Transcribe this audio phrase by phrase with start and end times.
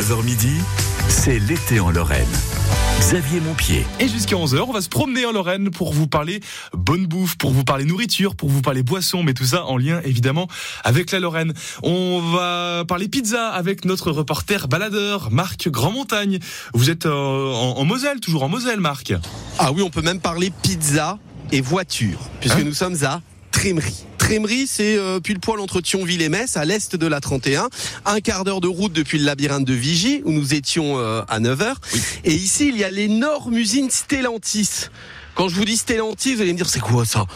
[0.00, 0.56] 9h midi,
[1.08, 2.24] c'est l'été en Lorraine.
[3.00, 3.84] Xavier Montpied.
[3.98, 6.40] Et jusqu'à 11h, on va se promener en Lorraine pour vous parler
[6.72, 10.00] bonne bouffe, pour vous parler nourriture, pour vous parler boisson, mais tout ça en lien
[10.02, 10.48] évidemment
[10.84, 11.52] avec la Lorraine.
[11.82, 16.38] On va parler pizza avec notre reporter baladeur, Marc Grandmontagne.
[16.72, 19.12] Vous êtes euh, en, en Moselle, toujours en Moselle, Marc.
[19.58, 21.18] Ah oui, on peut même parler pizza
[21.52, 23.20] et voiture, puisque Hein nous sommes à
[23.50, 24.06] Trémery.
[24.66, 27.68] C'est euh, pile poil entre Thionville et Metz, à l'est de la 31.
[28.06, 31.40] Un quart d'heure de route depuis le labyrinthe de Vigie, où nous étions euh, à
[31.40, 31.74] 9h.
[32.22, 34.86] Et ici, il y a l'énorme usine Stellantis.
[35.34, 37.26] Quand je vous dis Stellantis, vous allez me dire, c'est quoi ça?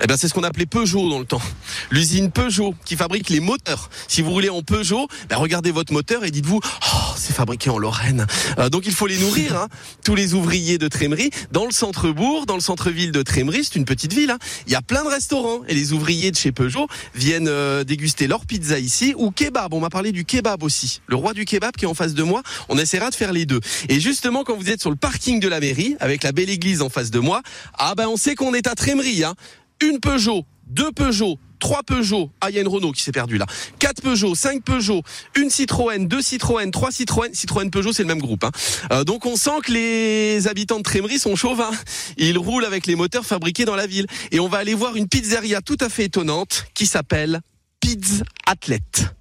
[0.00, 1.42] Eh ben, c'est ce qu'on appelait Peugeot dans le temps.
[1.90, 3.90] L'usine Peugeot qui fabrique les moteurs.
[4.08, 7.78] Si vous roulez en Peugeot, ben regardez votre moteur et dites-vous, oh, c'est fabriqué en
[7.78, 8.26] Lorraine.
[8.58, 9.68] Euh, donc il faut les nourrir, hein,
[10.04, 11.30] tous les ouvriers de Trémery.
[11.50, 14.76] Dans le centre-bourg, dans le centre-ville de Trémery, c'est une petite ville, hein, il y
[14.76, 15.60] a plein de restaurants.
[15.68, 19.72] Et les ouvriers de chez Peugeot viennent euh, déguster leur pizza ici ou kebab.
[19.74, 21.00] On m'a parlé du kebab aussi.
[21.06, 22.42] Le roi du kebab qui est en face de moi.
[22.68, 23.60] On essaiera de faire les deux.
[23.88, 26.82] Et justement, quand vous êtes sur le parking de la mairie, avec la belle église
[26.82, 27.42] en face de moi,
[27.74, 29.24] ah ben on sait qu'on est à Trémery.
[29.24, 29.34] Hein
[29.82, 33.36] une Peugeot, deux Peugeot, trois Peugeot, ah il y a une Renault qui s'est perdue
[33.36, 33.46] là,
[33.78, 35.02] quatre Peugeot, cinq Peugeot,
[35.36, 38.44] une Citroën, deux Citroën, trois Citroën, Citroën Peugeot c'est le même groupe.
[38.44, 38.50] Hein.
[38.92, 41.70] Euh, donc on sent que les habitants de Trémery sont chauvins.
[42.16, 44.06] Ils roulent avec les moteurs fabriqués dans la ville.
[44.30, 47.40] Et on va aller voir une pizzeria tout à fait étonnante qui s'appelle
[47.80, 49.14] Pizza Athlète.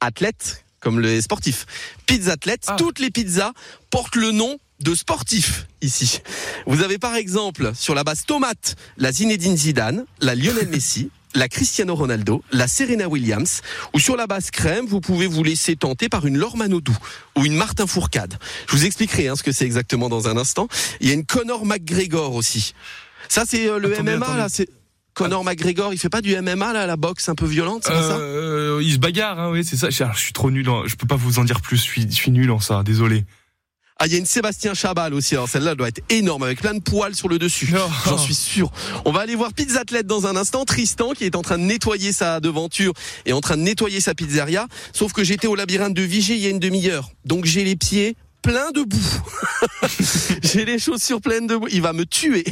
[0.00, 1.66] Athlète comme les sportifs.
[2.06, 2.76] Pizza Athlète, Ah.
[2.78, 3.52] toutes les pizzas
[3.90, 6.20] portent le nom de sportifs ici.
[6.66, 11.48] Vous avez par exemple sur la base tomate la Zinedine Zidane, la Lionel Messi, la
[11.48, 13.60] Cristiano Ronaldo, la Serena Williams,
[13.92, 16.96] ou sur la base crème, vous pouvez vous laisser tenter par une Laure Manodou
[17.36, 18.38] ou une Martin Fourcade.
[18.68, 20.68] Je vous expliquerai hein, ce que c'est exactement dans un instant.
[21.00, 22.72] Il y a une Conor McGregor aussi.
[23.28, 24.38] Ça c'est euh, le Attendez, MMA attendez.
[24.38, 24.68] là, c'est
[25.14, 28.16] Conor McGregor, il fait pas du MMA là, la boxe un peu violente, c'est ça
[28.18, 29.90] Euh, il se bagarre, hein, oui, c'est ça.
[29.90, 31.76] Je, je suis trop nul, en- je peux pas vous en dire plus.
[31.78, 33.24] Je suis, je suis nul en ça, désolé.
[34.00, 35.34] Ah, il y a une Sébastien Chabal aussi.
[35.34, 37.74] Alors celle-là elle doit être énorme avec plein de poils sur le dessus.
[38.06, 38.70] J'en suis sûr.
[39.04, 40.64] On va aller voir Pizza Athlète dans un instant.
[40.64, 42.92] Tristan qui est en train de nettoyer sa devanture
[43.26, 44.68] et en train de nettoyer sa pizzeria.
[44.92, 47.10] Sauf que j'étais au labyrinthe de Vigie il y a une demi-heure.
[47.24, 49.22] Donc j'ai les pieds pleins de boue.
[50.44, 51.66] j'ai les chaussures pleines de boue.
[51.72, 52.44] Il va me tuer.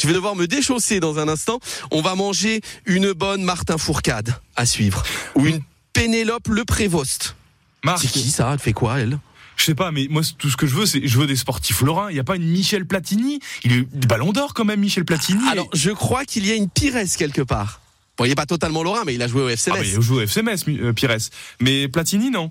[0.00, 1.60] Je vais devoir me déchausser dans un instant.
[1.90, 5.02] On va manger une bonne Martin Fourcade à suivre.
[5.34, 5.60] Ou une
[5.92, 7.36] Pénélope Le Prévost.
[7.84, 8.50] Marc, C'est qui ça?
[8.54, 9.18] Elle fait quoi elle?
[9.56, 11.80] Je sais pas, mais moi, tout ce que je veux, c'est, je veux des sportifs
[11.82, 12.10] lorrains.
[12.10, 13.40] Il y a pas une Michel Platini?
[13.64, 15.46] Il est ballon d'or quand même, Michel Platini.
[15.50, 17.80] Alors, je crois qu'il y a une Pires quelque part.
[18.16, 20.16] Bon, il n'est pas totalement lorrain, mais il a joué au FC Ah, il joue
[20.16, 21.16] au FC Metz, euh, Pires.
[21.60, 22.50] Mais Platini, non.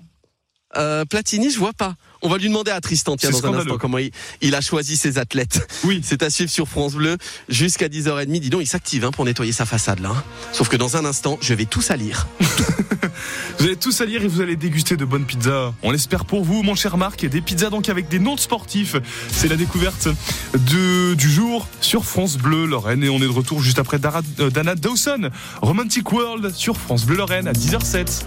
[0.76, 1.94] Euh, Platini, je vois pas.
[2.22, 4.96] On va lui demander à Tristan, tiens, dans un instant, comment il, il a choisi
[4.96, 5.68] ses athlètes.
[5.84, 6.00] Oui.
[6.04, 7.18] C'est à suivre sur France Bleu
[7.50, 8.40] jusqu'à 10h30.
[8.40, 10.10] Dis donc, il s'active hein, pour nettoyer sa façade, là.
[10.10, 10.24] hein.
[10.52, 12.26] Sauf que dans un instant, je vais tout salir.
[13.58, 15.72] Vous allez tout salir et vous allez déguster de bonnes pizzas.
[15.82, 17.24] On l'espère pour vous, mon cher Marc.
[17.24, 18.96] Des pizzas donc avec des noms de sportifs.
[19.30, 20.08] C'est la découverte
[20.54, 23.04] de, du jour sur France Bleu Lorraine.
[23.04, 25.30] Et on est de retour juste après Dara- euh, Dana Dawson.
[25.62, 28.24] Romantic World sur France Bleu Lorraine à 10h07.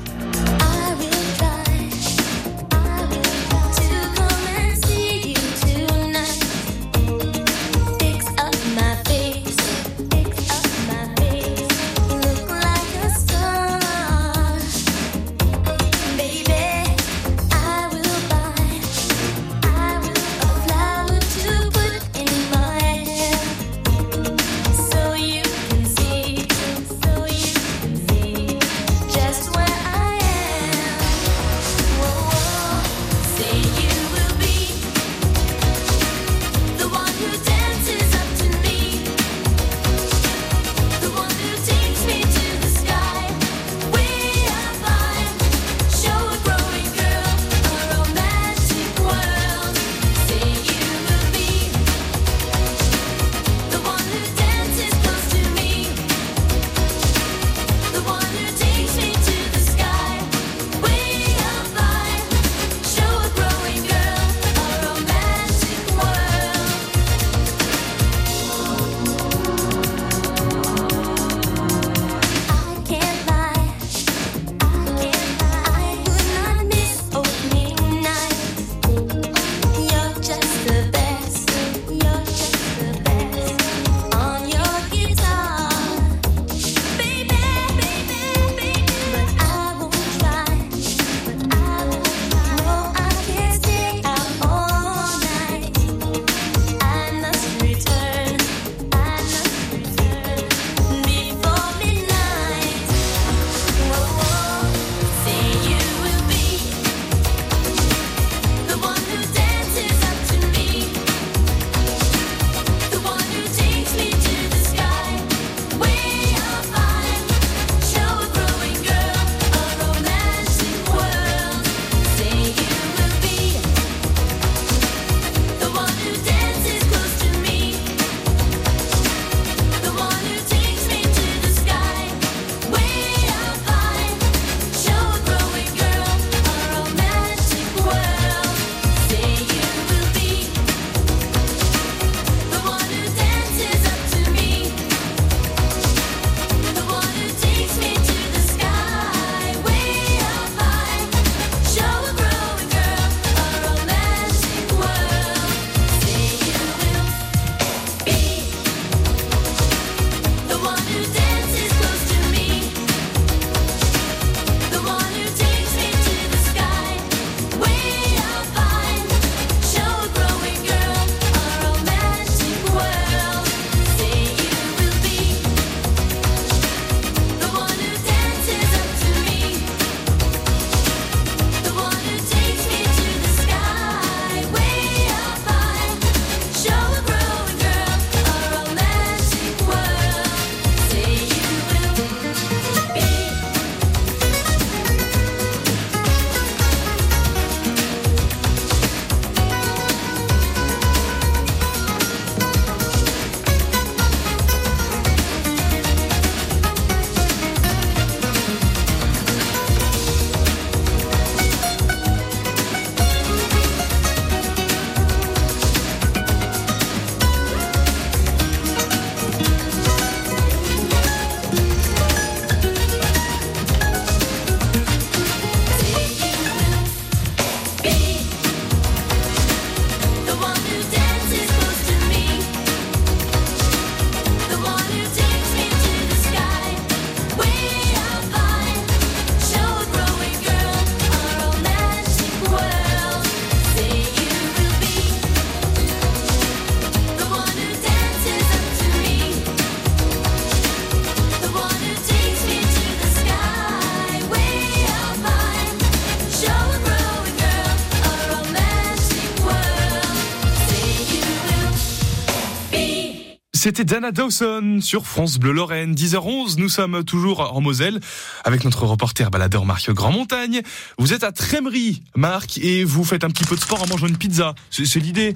[263.68, 265.94] C'était Dana Dawson sur France Bleu Lorraine.
[265.94, 268.00] 10h11, nous sommes toujours en Moselle
[268.46, 270.62] avec notre reporter baladeur Marc Grand Montagne.
[270.98, 274.08] Vous êtes à Trémery, Marc, et vous faites un petit peu de sport en mangeant
[274.08, 274.56] une pizza.
[274.70, 275.36] C'est l'idée.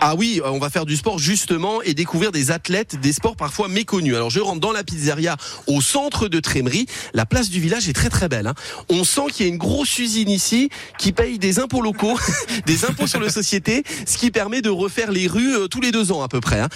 [0.00, 3.36] Ah oui, euh, on va faire du sport justement et découvrir des athlètes, des sports
[3.36, 4.14] parfois méconnus.
[4.14, 6.86] Alors je rentre dans la pizzeria au centre de Trémery.
[7.14, 8.46] La place du village est très très belle.
[8.46, 8.54] hein.
[8.88, 12.18] On sent qu'il y a une grosse usine ici qui paye des impôts locaux,
[12.66, 15.92] des impôts sur les sociétés, ce qui permet de refaire les rues euh, tous les
[15.92, 16.60] deux ans à peu près.
[16.60, 16.68] Hein.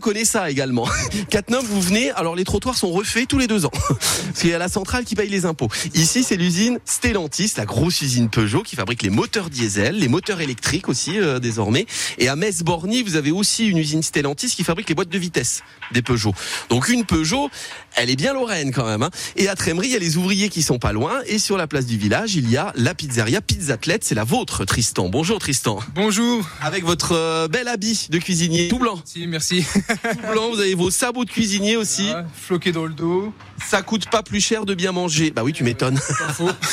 [0.00, 0.86] Connaît ça également.
[1.30, 3.70] Catnum, vous venez, alors les trottoirs sont refaits tous les deux ans.
[3.88, 5.68] Parce qu'il y a la centrale qui paye les impôts.
[5.94, 10.40] Ici, c'est l'usine Stellantis, la grosse usine Peugeot qui fabrique les moteurs diesel, les moteurs
[10.42, 11.86] électriques aussi euh, désormais.
[12.18, 15.64] Et à Metz-Borny, vous avez aussi une usine Stellantis qui fabrique les boîtes de vitesse
[15.90, 16.32] des Peugeot.
[16.68, 17.50] Donc une Peugeot,
[17.96, 19.02] elle est bien lorraine quand même.
[19.02, 19.10] hein.
[19.34, 21.20] Et à Trémery, il y a les ouvriers qui sont pas loin.
[21.26, 24.04] Et sur la place du village, il y a la pizzeria Pizzathlète.
[24.04, 25.08] C'est la vôtre, Tristan.
[25.08, 25.80] Bonjour Tristan.
[25.96, 26.48] Bonjour.
[26.60, 29.00] Avec votre euh, bel habit de cuisinier tout blanc.
[29.04, 29.64] Si, merci.
[29.74, 32.08] Tout blanc, vous avez vos sabots de cuisinier aussi.
[32.14, 33.32] Ah, floqué dans le dos.
[33.68, 35.30] Ça coûte pas plus cher de bien manger.
[35.32, 35.98] Bah oui, tu m'étonnes.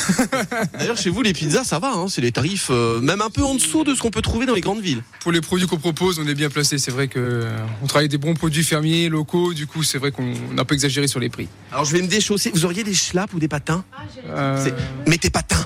[0.78, 1.92] D'ailleurs, chez vous, les pizzas, ça va.
[1.92, 2.06] Hein.
[2.08, 4.54] C'est les tarifs euh, même un peu en dessous de ce qu'on peut trouver dans
[4.54, 5.02] les grandes villes.
[5.20, 6.78] Pour les produits qu'on propose, on est bien placé.
[6.78, 7.50] C'est vrai que euh,
[7.82, 9.54] on travaille avec des bons produits fermiers, locaux.
[9.54, 11.48] Du coup, c'est vrai qu'on n'a pas exagéré sur les prix.
[11.70, 12.50] Alors, je vais me déchausser.
[12.54, 13.84] Vous auriez des schlaps ou des patins
[14.28, 14.70] Euh,
[15.06, 15.64] Mais tes patins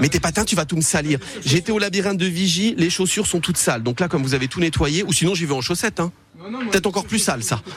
[0.00, 1.18] mais tes patins, tu vas tout me salir.
[1.44, 3.82] J'étais au labyrinthe de Vigie, les chaussures sont toutes sales.
[3.82, 6.00] Donc là, comme vous avez tout nettoyé, ou sinon j'y vais en chaussettes.
[6.00, 6.12] Hein.
[6.70, 7.62] Peut-être encore plus sale, ça.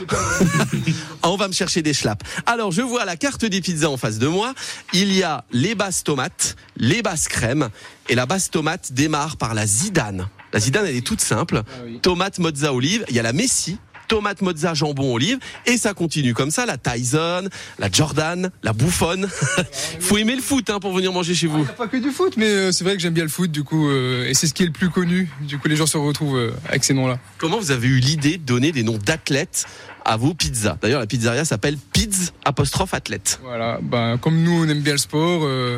[1.21, 2.25] Ah, on va me chercher des schlaps.
[2.45, 4.53] Alors, je vois la carte des pizzas en face de moi.
[4.93, 7.69] Il y a les basses tomates, les basses crèmes.
[8.07, 10.29] Et la basse tomate démarre par la zidane.
[10.53, 11.63] La zidane, elle est toute simple.
[11.85, 11.99] oui.
[12.01, 13.03] Tomate, mozza, olive.
[13.09, 13.77] Il y a la messi.
[14.09, 15.37] Tomate, mozza, jambon, olive.
[15.65, 16.65] Et ça continue comme ça.
[16.65, 17.47] La Tyson,
[17.77, 19.29] la Jordan, la bouffonne.
[20.01, 21.61] Faut aimer le foot hein, pour venir manger chez Il vous.
[21.63, 23.63] a pas que du foot, mais euh, c'est vrai que j'aime bien le foot, du
[23.63, 25.29] coup, euh, et c'est ce qui est le plus connu.
[25.41, 27.19] Du coup, les gens se retrouvent euh, avec ces noms-là.
[27.37, 29.65] Comment vous avez eu l'idée de donner des noms d'athlètes
[30.05, 30.77] à vos pizzas?
[30.81, 33.39] D'ailleurs, la pizzeria s'appelle Pizz apostrophe athlète.
[33.43, 33.79] Voilà.
[33.81, 35.41] Ben, comme nous, on aime bien le sport.
[35.43, 35.77] euh,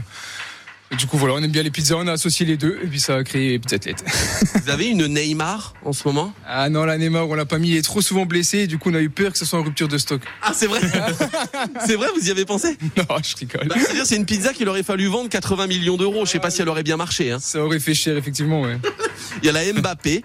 [0.98, 1.95] du coup, voilà, on aime bien les pizzas.
[1.95, 4.03] On a associé les deux, et puis ça a créé Pizza Athlète.
[4.63, 6.33] Vous avez une Neymar en ce moment?
[6.45, 7.69] Ah non, la Neymar, on l'a pas mis.
[7.69, 8.67] Il est trop souvent blessé.
[8.67, 10.21] Du coup, on a eu peur que ce soit en rupture de stock.
[10.41, 10.81] Ah, c'est vrai
[11.86, 12.77] C'est vrai, vous y avez pensé?
[12.98, 13.67] Non, je rigole.
[13.67, 16.25] Bah, C'est-à-dire, c'est une pizza qu'il aurait fallu vendre 80 millions d'euros.
[16.25, 17.31] Je sais pas si elle aurait bien marché.
[17.31, 17.39] Hein.
[17.39, 18.77] Ça aurait fait cher, effectivement, ouais.
[19.43, 20.24] Il y a la Mbappé.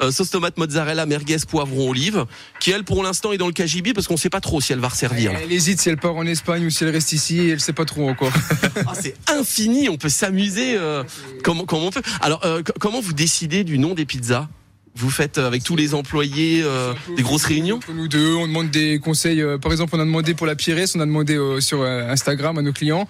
[0.00, 2.26] Euh, sauce tomate mozzarella merguez poivron olive
[2.60, 4.78] qui elle pour l'instant est dans le cagibi parce qu'on sait pas trop si elle
[4.78, 5.40] va resservir là.
[5.42, 7.38] Elle hésite si elle part en Espagne ou si elle reste ici.
[7.40, 8.32] Et elle sait pas trop encore.
[8.88, 11.02] Ah, c'est infini on peut s'amuser euh,
[11.42, 14.48] comment, comment on peut alors euh, comment vous décidez du nom des pizzas?
[14.94, 17.76] Vous faites avec tous les employés euh, des grosses réunions?
[17.76, 19.44] Entre nous deux, on demande des conseils.
[19.60, 22.72] Par exemple, on a demandé pour la Pires, on a demandé sur Instagram à nos
[22.72, 23.06] clients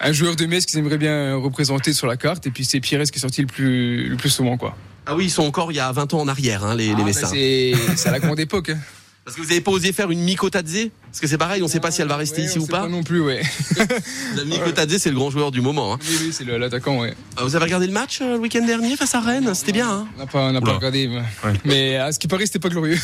[0.00, 2.46] un joueur de Metz qu'ils aimeraient bien représenter sur la carte.
[2.46, 4.76] Et puis c'est Pires qui est sorti le plus, le plus souvent, quoi.
[5.06, 7.02] Ah oui ils sont encore il y a 20 ans en arrière hein, les, les
[7.02, 8.70] Ah, Messins bah, c'est à la grande époque.
[8.70, 8.78] hein.
[9.24, 10.88] parce que vous avez pas osé faire une Mikotadze?
[11.14, 12.72] Parce que c'est pareil on sait pas si elle va rester Ouais, ici ou sait
[12.72, 13.40] pas, non plus, ouais.
[14.36, 15.98] la Mikotadze c'est le grand joueur du moment hein.
[16.08, 17.14] Oui, oui, c'est l'attaquant, ouais.
[17.38, 19.54] Euh, vous avez regardé le match euh, le week-end dernier face à Rennes?
[19.54, 21.08] C'était bien hein On n'a pas, on pas regardé.
[21.08, 21.22] mais-
[21.64, 22.98] Mais à ce qui paraît, c'était pas glorieux.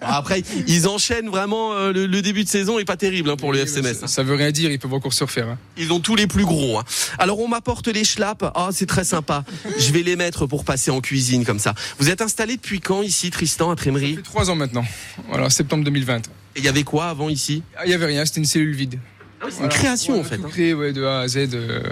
[0.00, 3.52] Après ils enchaînent vraiment euh, le, le début de saison est pas terrible hein, pour
[3.52, 5.48] le FC Metz ça, ça veut rien dire, ils peuvent encore se refaire.
[5.48, 5.58] hein.
[5.76, 6.78] Ils ont tous les plus gros.
[6.78, 6.84] hein.
[7.18, 8.44] Alors on m'apporte les schlaps.
[8.54, 9.44] Ah, c'est très sympa.
[9.78, 11.74] Je vais les mettre pour passer en cuisine comme ça.
[11.98, 14.18] Vous êtes installé depuis quand ici, Tristan, à Trémery?
[14.22, 14.84] Trois ans maintenant.
[15.28, 16.22] Voilà, septembre 2020.
[16.54, 17.62] Et il y avait quoi avant ici?
[17.76, 18.98] Ah, Il y avait rien, c'était une cellule vide.
[19.40, 19.68] C'est une Voilà.
[19.74, 20.36] création Ouais, en fait.
[20.38, 20.50] tout hein.
[20.50, 21.36] créé, ouais, de A à Z.
[21.54, 21.82] euh,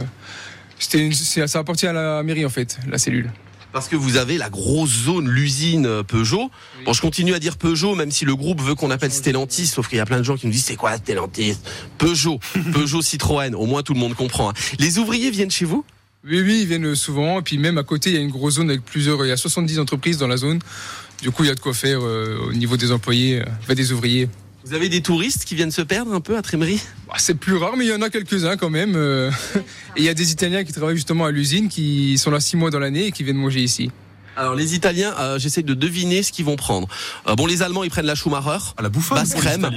[0.79, 3.31] C'était une- ça appartient à la mairie en fait, la cellule.
[3.73, 6.51] Parce que vous avez la grosse zone, l'usine euh, Peugeot.
[6.85, 9.89] Bon, je continue à dire Peugeot, même si le groupe veut qu'on appelle Stellantis, sauf
[9.89, 11.57] qu'il y a plein de gens qui nous disent c'est quoi Stellantis?
[11.99, 12.41] Peugeot,
[12.73, 13.55] Peugeot Citroën.
[13.55, 14.51] Au moins tout le monde comprend.
[14.51, 14.55] hein.
[14.79, 15.85] Les ouvriers viennent chez vous?
[16.25, 17.39] Oui, oui, ils viennent souvent.
[17.39, 19.25] Et puis même à côté, il y a une grosse zone avec plusieurs.
[19.25, 20.59] Il y a 70 entreprises dans la zone.
[21.23, 23.93] Du coup, il y a de quoi faire euh, au niveau des employés, euh, des
[23.93, 24.29] ouvriers.
[24.65, 26.81] Vous avez des touristes qui viennent se perdre un peu à Trémery?
[27.09, 28.95] Bah, c'est plus rare, mais il y en a quelques-uns quand même.
[28.95, 29.31] euh.
[29.97, 32.57] Et il y a des Italiens qui travaillent justement à l'usine, qui sont là six
[32.57, 33.91] mois dans l'année et qui viennent manger ici.
[34.37, 36.89] Alors les Italiens, euh, j'essaie de deviner ce qu'ils vont prendre.
[37.27, 38.59] Euh, bon, les Allemands, ils prennent la Schumacher.
[38.77, 39.19] À la bouffonne.
[39.19, 39.69] Basse crème.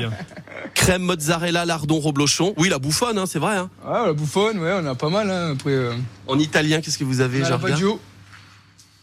[0.76, 2.54] Crème mozzarella, lardon, reblochon.
[2.58, 3.56] Oui, la bouffonne, hein, c'est vrai.
[3.58, 3.70] Hein.
[3.86, 5.30] Ah, la bouffonne, ouais, on a pas mal.
[5.30, 5.54] Hein.
[5.54, 5.94] Après, euh,
[6.28, 8.00] En italien, qu'est-ce que vous avez, la Baggio.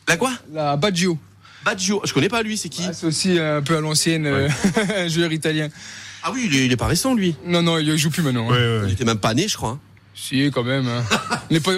[0.09, 0.31] La quoi?
[0.53, 1.19] La Baggio.
[1.65, 2.01] Baggio.
[2.05, 4.49] Je connais pas lui, c'est qui Ah, c'est aussi un peu à l'ancienne, euh,
[4.97, 5.69] un joueur italien.
[6.23, 7.35] Ah oui, il est, il est pas récent, lui.
[7.47, 8.51] Non, non, il joue plus maintenant.
[8.51, 8.53] hein.
[8.55, 9.71] Ouais, ouais, Il était même pas né, je crois.
[9.71, 9.81] hein.
[10.15, 10.87] Si, quand même.
[10.87, 11.03] hein.
[11.51, 11.73] on n'est pas,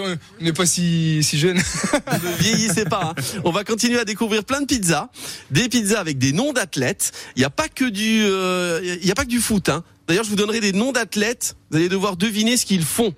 [0.57, 1.57] pas si, si jeune.
[2.13, 3.15] Ne vieillissez pas.
[3.17, 3.23] hein.
[3.45, 5.11] On va continuer à découvrir plein de pizzas,
[5.53, 7.13] des pizzas avec des noms d'athlètes.
[7.37, 9.69] Il n'y a pas que du, euh, il y a pas que du foot.
[9.69, 9.85] Hein.
[10.09, 11.57] D'ailleurs, je vous donnerai des noms d'athlètes.
[11.71, 13.15] Vous allez devoir deviner ce qu'ils font.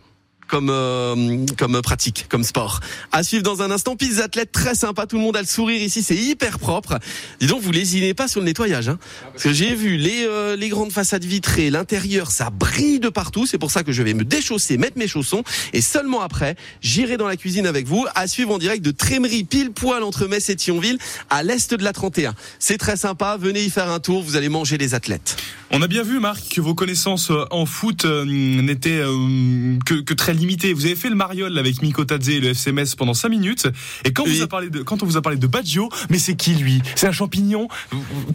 [0.49, 2.81] Comme euh, comme pratique, comme sport.
[3.13, 5.81] À suivre dans un instant, pistes athlètes très sympa, tout le monde a le sourire
[5.83, 6.99] ici, c'est hyper propre.
[7.41, 8.99] Dis donc, vous lésinez pas sur le nettoyage, hein
[9.33, 13.47] Parce que j'ai vu les euh, les grandes façades vitrées, l'intérieur, ça brille de partout.
[13.47, 17.17] C'est pour ça que je vais me déchausser, mettre mes chaussons, et seulement après, j'irai
[17.17, 18.07] dans la cuisine avec vous.
[18.15, 20.99] À suivre en direct de Trémery, pile poil entre Metz et Thionville,
[21.31, 22.35] à l'est de la 31.
[22.59, 25.37] C'est très sympa, venez y faire un tour, vous allez manger les athlètes.
[25.71, 29.95] On a bien vu, Marc, que vos connaissances euh, en foot euh, n'étaient euh, que,
[29.95, 30.73] que très limitées.
[30.73, 33.69] Vous avez fait le mariole avec Miko Tadze et le FCMS pendant 5 minutes.
[34.05, 34.37] Et quand, Oui.
[34.37, 36.83] vous a parlé de, quand on vous a parlé de Baggio, mais c'est qui lui?
[36.97, 37.69] C'est un champignon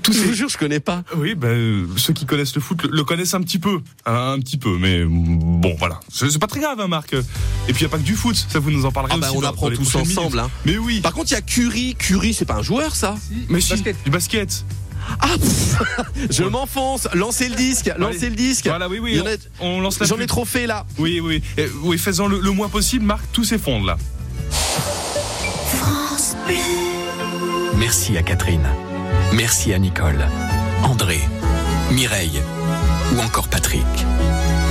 [0.03, 1.03] Tous Je vous jure, je connais pas.
[1.17, 3.79] Oui, ben, euh, ceux qui connaissent le foot le, le connaissent un petit peu.
[4.05, 5.99] Un, un petit peu, mais bon, voilà.
[6.11, 7.13] C'est pas très grave, hein, Marc.
[7.13, 8.35] Et puis, il n'y a pas que du foot.
[8.49, 10.39] Ça, vous nous en parlerez Ah bah aussi on dans- apprend dans tous ensemble.
[10.39, 10.49] Hein.
[10.65, 11.01] Mais oui.
[11.01, 11.95] Par contre, il y a Curie.
[11.95, 13.15] Curie, c'est pas un joueur, ça?
[13.49, 13.95] Mais si, basket.
[14.05, 14.65] du basket.
[15.21, 15.35] Ah,
[16.29, 17.07] je m'enfonce.
[17.13, 18.29] Lancez le disque, lancez Allez.
[18.29, 18.67] le disque.
[18.67, 19.21] Voilà, oui, oui.
[19.59, 20.85] On, on lance la J'en ai trop fait là.
[20.97, 21.41] Oui, oui.
[21.57, 23.97] Euh, oui, faisant le, le moins possible, Marc, tout s'effondre là.
[25.75, 26.55] France Bleu.
[27.77, 28.67] Merci à Catherine.
[29.33, 30.25] Merci à Nicole,
[30.83, 31.19] André,
[31.91, 32.41] Mireille
[33.15, 33.85] ou encore Patrick.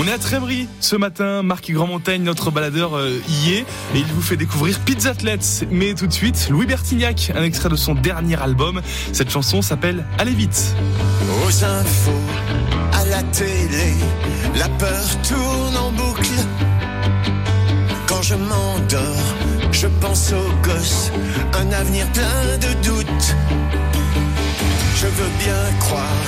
[0.00, 1.42] On est à Trémery ce matin.
[1.42, 3.66] Marc Grandmontagne, notre baladeur, euh, y est.
[3.94, 5.66] Et il vous fait découvrir Pizzathlètes.
[5.72, 8.80] Mais tout de suite, Louis Bertignac, un extrait de son dernier album.
[9.12, 10.74] Cette chanson s'appelle Allez vite.
[11.44, 12.12] Aux infos,
[12.92, 13.94] à la télé,
[14.56, 16.30] la peur tourne en boucle.
[18.06, 19.34] Quand je m'endors,
[19.72, 21.10] je pense aux gosses,
[21.54, 23.36] un avenir plein de doutes.
[25.00, 26.26] Je veux bien croire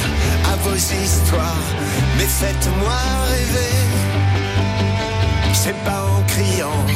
[0.53, 1.67] à vos histoires,
[2.17, 3.01] mais faites-moi
[3.33, 3.77] rêver.
[5.53, 6.87] C'est pas en criant,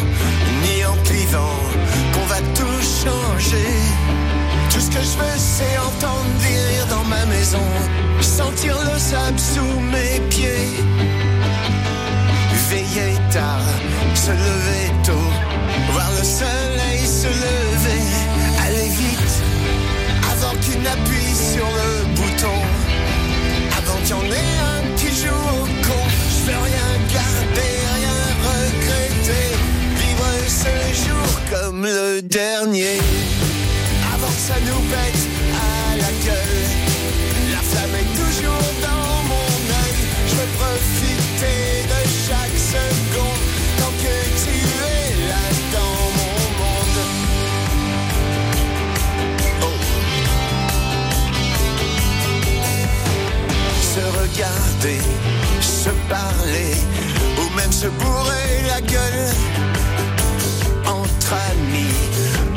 [0.62, 1.58] ni en clivant,
[2.12, 3.72] qu'on va tout changer.
[4.70, 6.24] Tout ce que je veux, c'est entendre
[6.90, 7.66] dans ma maison,
[8.20, 10.78] sentir le sable sous mes pieds.
[12.70, 13.66] Veiller tard,
[14.14, 15.28] se lever tôt,
[15.90, 18.04] voir le soleil se lever,
[18.64, 19.42] aller vite,
[20.74, 22.58] avant qu'il n'appuie sur le bouton,
[23.76, 26.02] avant qu'il y en ait un qui joue au con.
[26.28, 29.46] Je veux rien garder, rien regretter,
[29.96, 32.98] vivre ce jour comme le dernier
[34.14, 36.66] avant que ça nous pète à la gueule.
[37.52, 39.96] La flamme est toujours dans mon œil.
[40.28, 41.83] Je veux profiter
[53.94, 55.00] Se regarder,
[55.60, 56.74] se parler,
[57.38, 59.28] ou même se bourrer la gueule
[60.84, 61.94] entre amis,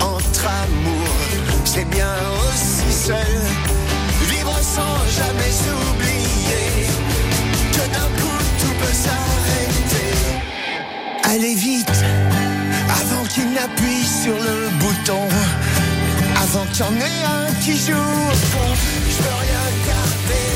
[0.01, 3.35] entre amours, c'est bien aussi seul.
[4.31, 6.87] Vivre sans jamais s'oublier
[7.71, 10.13] que d'un coup tout peut s'arrêter.
[11.23, 12.03] Allez vite,
[12.99, 15.27] avant qu'il n'appuie sur le bouton,
[16.41, 18.23] avant qu'il y en ait un qui joue.
[19.11, 20.46] Je veux rien garder,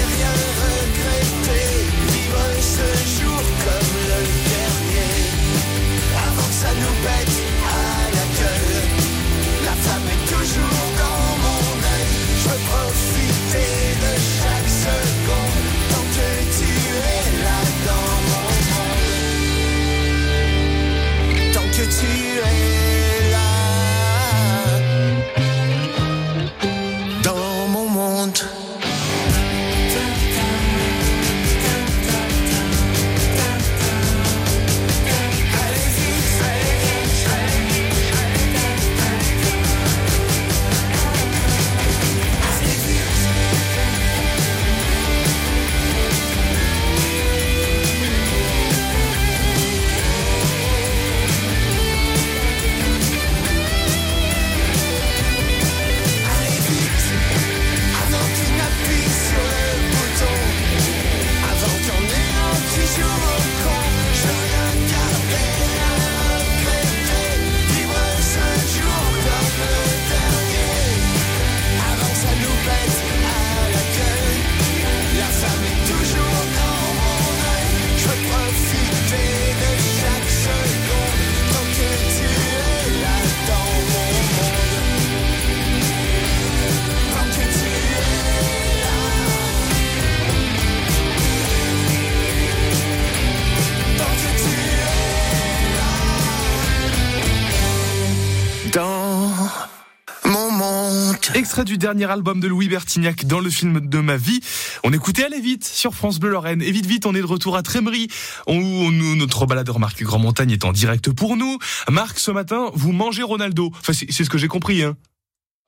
[101.41, 104.39] extrait du dernier album de Louis Bertignac dans le film de ma vie.
[104.83, 106.61] On écoutait Allez vite sur France Bleu Lorraine.
[106.61, 108.07] Et vite vite, on est de retour à Trémery.
[108.47, 111.57] Nous- notre baladeur Marc Grand Montagne est en direct pour nous.
[111.89, 113.71] Marc, ce matin, vous mangez Ronaldo.
[113.79, 114.83] Enfin, c'est c'est ce que j'ai compris.
[114.83, 114.95] Hein.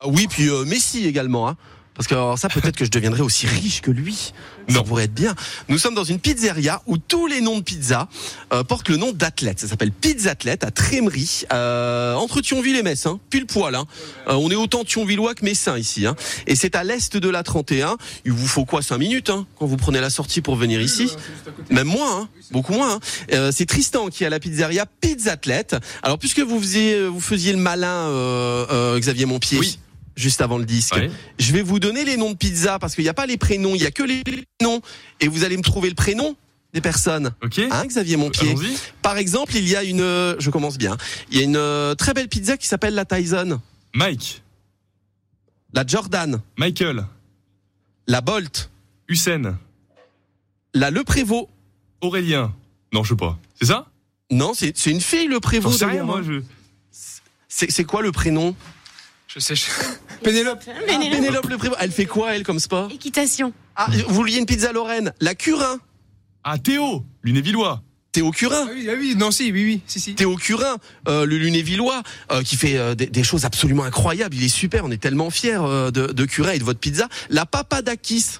[0.00, 1.48] Ah Oui, puis euh, Messi également.
[1.48, 1.56] Hein.
[1.96, 4.32] Parce que alors ça, peut-être que je deviendrai aussi riche que lui.
[4.68, 4.82] Ça Non.
[4.82, 5.34] pourrait être bien.
[5.68, 8.08] Nous sommes dans une pizzeria où tous les noms de pizza
[8.52, 9.60] euh, portent le nom d'athlète.
[9.60, 13.74] Ça s'appelle Pizzathlète à Trémery, euh, entre Thionville et Metz, hein, pile poil.
[13.74, 13.84] Hein.
[14.28, 16.06] Euh, on est autant Thionvillois que Messin ici.
[16.06, 16.16] Hein.
[16.46, 17.96] Et c'est à l'est de la 31.
[18.24, 21.10] Il vous faut quoi 5 minutes hein, quand vous prenez la sortie pour venir ici?
[21.70, 22.94] même moins, hein, beaucoup moins.
[22.94, 23.00] hein.
[23.32, 25.76] Euh, c'est Tristan qui est à la pizzeria Pizzathlète.
[26.02, 29.78] Alors puisque vous faisiez, vous faisiez le malin, euh, euh, Xavier Montpied, Oui.
[30.16, 31.10] Juste avant le disque, Ouais.
[31.38, 33.74] je vais vous donner les noms de pizza parce qu'il n'y a pas les prénoms,
[33.74, 34.22] il y a que les
[34.62, 34.80] noms,
[35.20, 36.36] et vous allez me trouver le prénom
[36.72, 37.32] des personnes.
[37.42, 37.58] Ok.
[37.70, 38.54] Hein, Xavier Montpied.
[39.02, 40.96] Par exemple, il y a une, euh, je commence bien,
[41.30, 43.60] il y a une euh, très belle pizza qui s'appelle la Tyson,
[43.94, 44.42] Mike,
[45.72, 47.06] la Jordan, Michael,
[48.06, 48.70] la Bolt,
[49.08, 49.58] Hussein,
[50.74, 51.48] la Le Prévost.
[52.00, 52.54] Aurélien.
[52.92, 53.38] Non, je sais pas.
[53.60, 53.86] C'est ça?
[54.30, 55.78] Non, c'est c'est une fille Le Prévost.
[55.80, 56.18] rien, d'ailleurs, moi.
[56.18, 56.22] hein.
[56.26, 56.40] Je...
[57.48, 58.54] C'est c'est quoi le prénom?
[59.34, 59.54] Je sais.
[59.56, 59.64] je-
[60.22, 60.60] Pénélope.
[60.68, 61.78] Ah, Pénélope Le Prévost.
[61.82, 62.90] Elle fait quoi elle comme sport?
[62.92, 63.52] Équitation.
[63.76, 65.12] Ah, vous vouliez une pizza Lorraine?
[65.20, 65.78] La Curin.
[66.44, 67.82] Ah, Théo, Lunévillois.
[68.12, 68.66] Théo Curin.
[68.68, 70.14] Ah oui, ah oui, non, si, oui, oui, si, si.
[70.14, 70.76] Théo Curin,
[71.08, 74.36] euh, le Lunévillois, euh, qui fait euh, des, des choses absolument incroyables.
[74.36, 74.84] Il est super.
[74.84, 77.08] On est tellement fiers euh, de, de Curin et de votre pizza.
[77.28, 78.38] La Papadakis.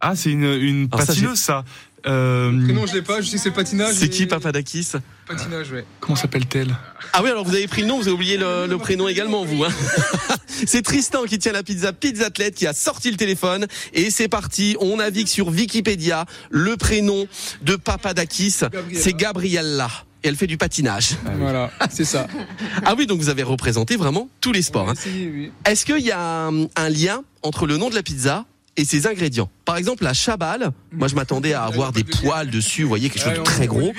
[0.00, 1.64] Ah, c'est une, une patineuse, ça.
[2.06, 3.94] Euh, Prénom, je l'ai pas, je sais que c'est patinage.
[3.96, 4.92] C'est qui Papadakis
[5.26, 5.84] Patinage, ouais.
[6.00, 6.74] Comment s'appelle-t-elle
[7.12, 9.44] Ah oui, alors vous avez pris le nom, vous avez oublié le, le prénom également,
[9.44, 9.64] vous.
[9.64, 9.70] Hein.
[10.66, 14.76] c'est Tristan qui tient la pizza Pizzathlète qui a sorti le téléphone et c'est parti.
[14.80, 16.24] On navigue sur Wikipédia.
[16.50, 17.26] Le prénom
[17.62, 18.60] de Papadakis,
[18.94, 19.88] c'est Gabriella.
[20.24, 21.10] Et elle fait du patinage.
[21.38, 22.26] Voilà, c'est ça.
[22.84, 24.88] Ah oui, donc vous avez représenté vraiment tous les sports.
[24.88, 24.94] hein.
[25.06, 25.52] Oui, si, oui.
[25.64, 28.44] Est-ce qu'il y a un, un lien entre le nom de la pizza
[28.78, 32.82] et ses ingrédients Par exemple, la chabale, moi je m'attendais à avoir des poils dessus,
[32.84, 33.92] vous voyez, quelque chose de très gros.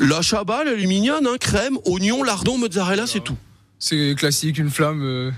[0.00, 3.36] La chabale, elle est mignonne, hein, crème, oignon, lardon, mozzarella, c'est tout.
[3.78, 5.02] C'est classique, une flamme.
[5.02, 5.30] euh,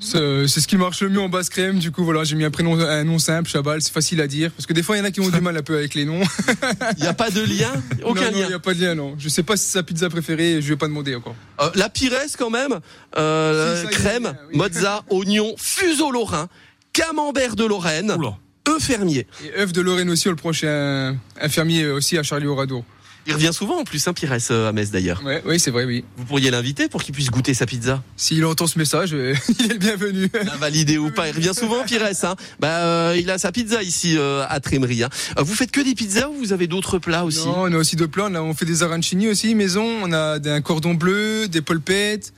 [0.00, 1.78] C'est c'est ce qui marche le mieux en basse crème.
[1.78, 3.80] Du coup, voilà, j'ai mis un prénom, un nom simple, Chabal.
[3.82, 4.50] C'est facile à dire.
[4.52, 5.94] Parce que des fois, il y en a qui ont du mal un peu avec
[5.94, 6.20] les noms.
[6.96, 7.70] Il n'y a pas de lien?
[8.04, 8.44] Aucun non, non, lien.
[8.44, 9.14] il n'y a pas de lien, non.
[9.18, 10.60] Je sais pas si c'est sa pizza préférée.
[10.62, 11.34] Je vais pas demander encore.
[11.60, 12.80] Euh, la Pires quand même,
[13.16, 14.58] euh, Si, ça y est, crème, oui.
[14.58, 16.48] mozza, oignon, fuseau lorrain,
[16.92, 18.36] camembert de Lorraine, Oula.
[18.68, 19.26] œuf fermier.
[19.44, 22.84] Et œuf de Lorraine aussi, le prochain infirmier aussi à Charlie Oradour.
[23.26, 25.22] Il revient souvent en plus, hein, Pires euh, à Metz d'ailleurs.
[25.24, 26.04] Ouais, oui, c'est vrai, oui.
[26.16, 29.66] Vous pourriez l'inviter pour qu'il puisse goûter sa pizza S'il entend ce message, euh, il
[29.66, 30.28] est le bienvenu.
[30.34, 32.02] La valider ou pas, il revient souvent Pires.
[32.24, 32.34] Hein.
[32.58, 35.04] Bah, euh, il a sa pizza ici euh, à Trémery.
[35.04, 35.08] Hein.
[35.38, 37.94] Vous faites que des pizzas ou vous avez d'autres plats aussi Non, on a aussi
[37.94, 38.28] deux plats.
[38.28, 39.86] On, fait des arancini aussi, maison.
[40.02, 42.32] On a des- un cordon bleu, des polpettes.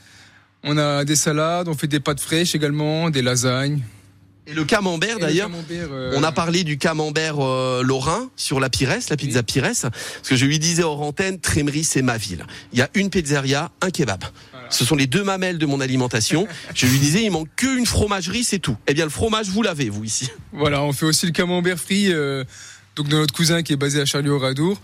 [0.65, 1.67] On a des salades.
[1.69, 3.81] On fait des pâtes fraîches également, des lasagnes.
[4.47, 8.99] Et le camembert d'ailleurs euh, On a parlé du camembert euh, lorrain sur la Pires,
[9.09, 9.91] la pizza Pires, parce
[10.29, 12.45] que je lui disais hors antenne, Trémery c'est ma ville.
[12.73, 14.23] Il y a une pizzeria, un kebab.
[14.53, 14.67] Voilà.
[14.69, 16.47] Ce sont les deux mamelles de mon alimentation.
[16.75, 18.77] je lui disais, il manque qu'une fromagerie, c'est tout.
[18.87, 20.31] Eh bien, le fromage, vous l'avez, vous, ici.
[20.53, 22.45] Voilà, on fait aussi le camembert frit, euh,
[22.97, 24.79] donc de notre cousin qui est basé à Charlie-au-Radour.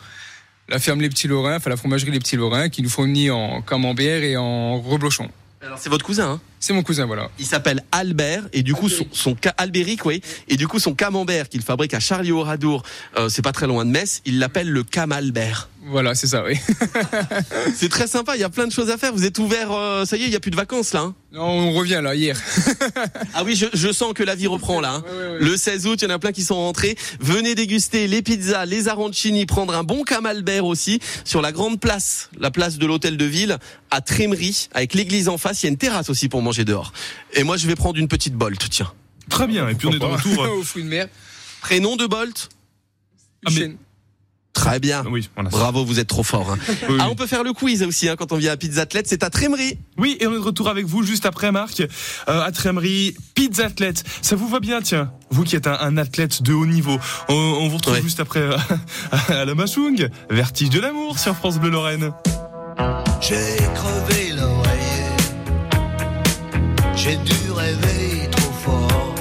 [0.70, 3.60] La ferme Les Petits Lorrains, enfin la fromagerie Les Petits Lorrains, qui nous fournit en
[3.60, 5.28] camembert et en reblochon.
[5.60, 6.40] Alors, c'est votre cousin, hein?
[6.62, 7.30] C'est mon cousin, voilà.
[7.38, 11.48] Il s'appelle Albert, et du coup, son, son Albéric, oui, et du coup, son camembert
[11.48, 12.82] qu'il fabrique à Charlie-au-Radour,
[13.16, 15.70] euh, c'est pas très loin de Metz, il l'appelle le Camalbert.
[15.86, 16.56] Voilà, c'est ça, oui.
[17.74, 19.14] C'est très sympa, il y a plein de choses à faire.
[19.14, 21.14] Vous êtes ouvert, euh, ça y est, il y a plus de vacances, là, hein
[21.32, 22.38] Non, on revient là, hier.
[23.34, 24.92] Ah oui, je, je sens que la vie reprend là.
[24.96, 25.04] hein.
[25.06, 25.38] Ouais, ouais, ouais.
[25.40, 26.96] Le 16 août, il y en a plein qui sont rentrés.
[27.20, 32.28] Venez déguster les pizzas, les arancini, prendre un bon camembert aussi sur la grande place,
[32.38, 33.56] la place de l'hôtel de ville
[33.90, 35.62] à Trémery, avec l'église en face.
[35.62, 36.92] Il y a une terrasse aussi pour manger dehors.
[37.34, 38.92] Et moi, je vais prendre une petite Bolt, tiens.
[39.28, 39.68] Très bien.
[39.68, 40.42] Et puis on est de retour.
[40.44, 41.06] euh, Aux fruits de mer.
[41.60, 42.48] Prénom de Bolt
[43.46, 43.76] Ah, mais-.
[44.52, 45.04] Très bien.
[45.08, 45.30] Oui.
[45.36, 46.50] Bravo, vous êtes trop fort.
[46.50, 46.58] hein.
[46.88, 49.06] Oui, Ah, on peut faire le quiz aussi hein, quand on vient à Pizza Athlète,
[49.08, 49.78] c'est à Trémery.
[49.96, 51.86] Oui, et on est de retour avec vous juste après, Marc, euh,
[52.26, 54.02] à Trémery, Pizza Athlète.
[54.22, 56.98] Ça vous va bien, tiens Vous qui êtes un, un athlète de haut niveau.
[57.28, 58.02] On, on vous retrouve Ouais.
[58.02, 58.56] juste après euh,
[59.28, 62.10] à la Machung, Vertige de l'amour sur France Bleu Lorraine.
[63.20, 64.79] J'ai crevé l'oreiller.
[67.02, 69.14] J'ai dû rêver trop fort.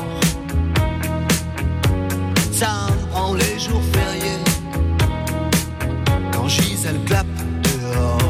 [2.52, 4.44] Ça me prend les jours fériés.
[6.34, 7.26] Quand Gisèle clappe
[7.64, 8.29] dehors.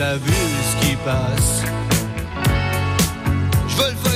[0.00, 1.62] T'as vu ce qui passe.
[3.76, 4.09] Le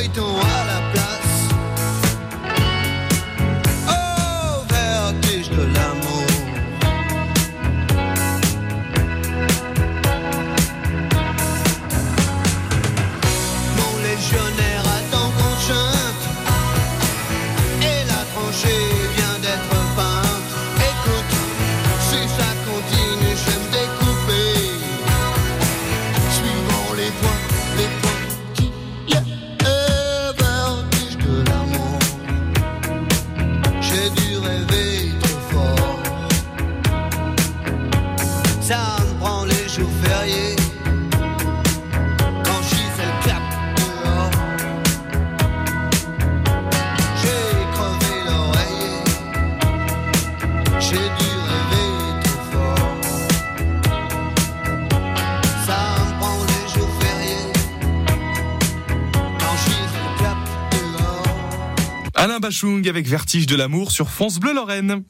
[62.64, 65.05] Avec Vertige de l'amour sur France Bleu Lorraine.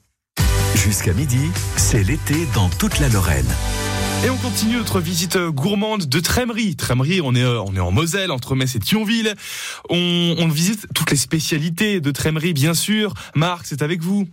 [0.75, 1.39] Jusqu'à midi,
[1.77, 3.47] c'est l'été dans toute la Lorraine.
[4.25, 6.75] Et on continue notre visite gourmande de Trémery.
[6.75, 9.35] Trémery, on est, on est en Moselle, entre Metz et Thionville.
[9.89, 13.15] On, on visite toutes les spécialités de Trémery, bien sûr.
[13.37, 14.27] Marc, c'est avec vous.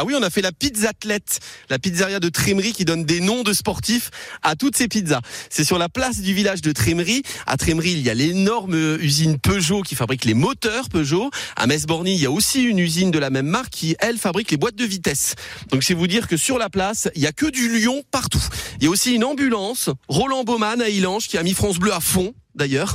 [0.00, 3.42] Ah oui, on a fait la Pizzathlète, la pizzeria de Trémery qui donne des noms
[3.42, 4.12] de sportifs
[4.44, 5.22] à toutes ces pizzas.
[5.50, 7.24] C'est sur la place du village de Trémery.
[7.48, 11.32] À Trémery, il y a l'énorme usine Peugeot qui fabrique les moteurs Peugeot.
[11.56, 14.52] À Metz-Borny, il y a aussi une usine de la même marque qui, elle, fabrique
[14.52, 15.34] les boîtes de vitesse.
[15.72, 18.44] Donc c'est vous dire que sur la place, il y a que du lion partout.
[18.78, 21.92] Il y a aussi une ambulance, Roland Baumann à Ilange, qui a mis France Bleu
[21.92, 22.94] à fond, d'ailleurs,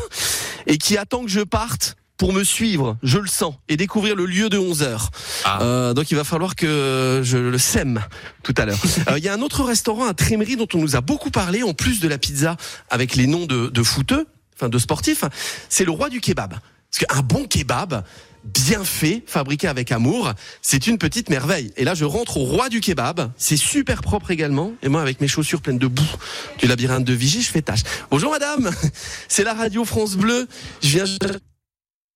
[0.68, 4.26] et qui attend que je parte pour me suivre, je le sens, et découvrir le
[4.26, 5.10] lieu de 11 heures.
[5.44, 5.62] Ah.
[5.62, 8.02] Euh, donc il va falloir que je le sème
[8.44, 8.80] tout à l'heure.
[9.10, 11.64] Euh, Il y a un autre restaurant à Trémery dont on nous a beaucoup parlé,
[11.64, 12.56] en plus de la pizza
[12.90, 15.26] avec les noms de, de footeux, enfin de sportifs,
[15.68, 16.52] c'est le roi du kebab.
[16.52, 18.06] Parce qu'un bon kebab,
[18.46, 20.32] bien fait, fabriqué avec amour,
[20.62, 21.74] c'est une petite merveille.
[21.76, 23.32] Et là, je rentre au roi du kebab.
[23.36, 24.72] C'est super propre également.
[24.82, 26.16] Et moi, avec mes chaussures pleines de boue
[26.60, 27.82] du labyrinthe de Vigie, je fais tâche.
[28.10, 28.72] Bonjour madame,
[29.28, 30.48] c'est la radio France Bleu.
[30.82, 31.06] Je viens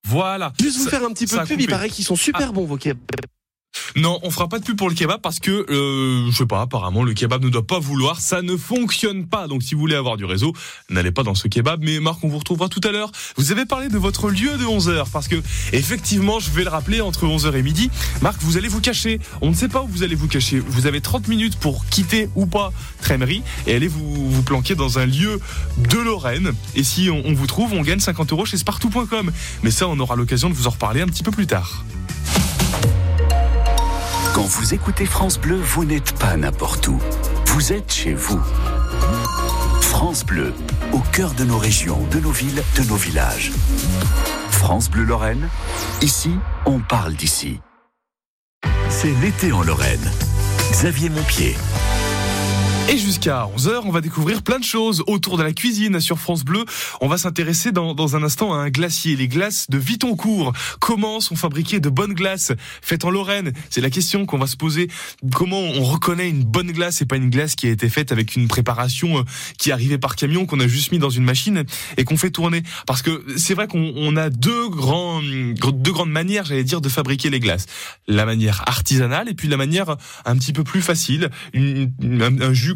[0.07, 0.53] Voilà.
[0.59, 1.59] juste vous Ça- faire un petit peu de pub.
[1.61, 2.99] Il paraît qu'ils sont super bons vos kebabs.
[3.97, 6.61] Non, on fera pas de pub pour le kebab parce que, euh, je sais pas,
[6.61, 9.47] apparemment le kebab ne doit pas vouloir, ça ne fonctionne pas.
[9.47, 10.53] Donc si vous voulez avoir du réseau,
[10.89, 11.83] n'allez pas dans ce kebab.
[11.83, 13.11] Mais Marc, on vous retrouvera tout à l'heure.
[13.37, 15.37] Vous avez parlé de votre lieu de 11h parce que,
[15.73, 17.89] effectivement, je vais le rappeler, entre 11h et midi,
[18.21, 19.19] Marc, vous allez vous cacher.
[19.41, 20.59] On ne sait pas où vous allez vous cacher.
[20.59, 25.07] Vous avez 30 minutes pour quitter ou pas Trémery et aller vous, planquer dans un
[25.07, 25.39] lieu
[25.89, 26.51] de Lorraine.
[26.75, 29.31] Et si on, on vous trouve, on gagne 50 euros chez Spartou.com.
[29.63, 31.83] Mais ça, on aura l'occasion de vous en reparler un petit peu plus tard.
[34.37, 36.99] Quand vous écoutez France Bleu, vous n'êtes pas n'importe où.
[37.47, 38.39] Vous êtes chez vous.
[39.81, 40.53] France Bleu,
[40.93, 43.51] au cœur de nos régions, de nos villes, de nos villages.
[44.51, 45.49] France Bleu Lorraine,
[46.03, 46.35] ici,
[46.67, 47.59] on parle d'ici.
[48.89, 50.11] C'est l'été en Lorraine.
[50.71, 51.55] Xavier Montpied.
[52.89, 56.45] Et jusqu'à 11h, on va découvrir plein de choses autour de la cuisine sur France
[56.45, 56.63] Bleu.
[57.01, 60.53] On va s'intéresser dans, dans un instant à un glacier, les glaces de Vitoncourt.
[60.79, 63.51] Comment sont fabriquées de bonnes glaces faites en Lorraine?
[63.69, 64.87] C'est la question qu'on va se poser.
[65.35, 68.37] Comment on reconnaît une bonne glace et pas une glace qui a été faite avec
[68.37, 69.23] une préparation euh,
[69.57, 71.65] qui arrivée par camion, qu'on a juste mis dans une machine
[71.97, 72.63] et qu'on fait tourner?
[72.85, 76.87] Parce que c'est vrai qu'on on a deux, grands, deux grandes manières, j'allais dire, de
[76.89, 77.65] fabriquer les glaces.
[78.07, 82.53] La manière artisanale et puis la manière un petit peu plus facile, une- un, un
[82.53, 82.75] jus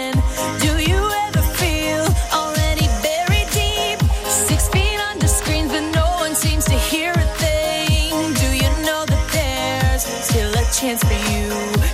[10.91, 11.49] chance for you?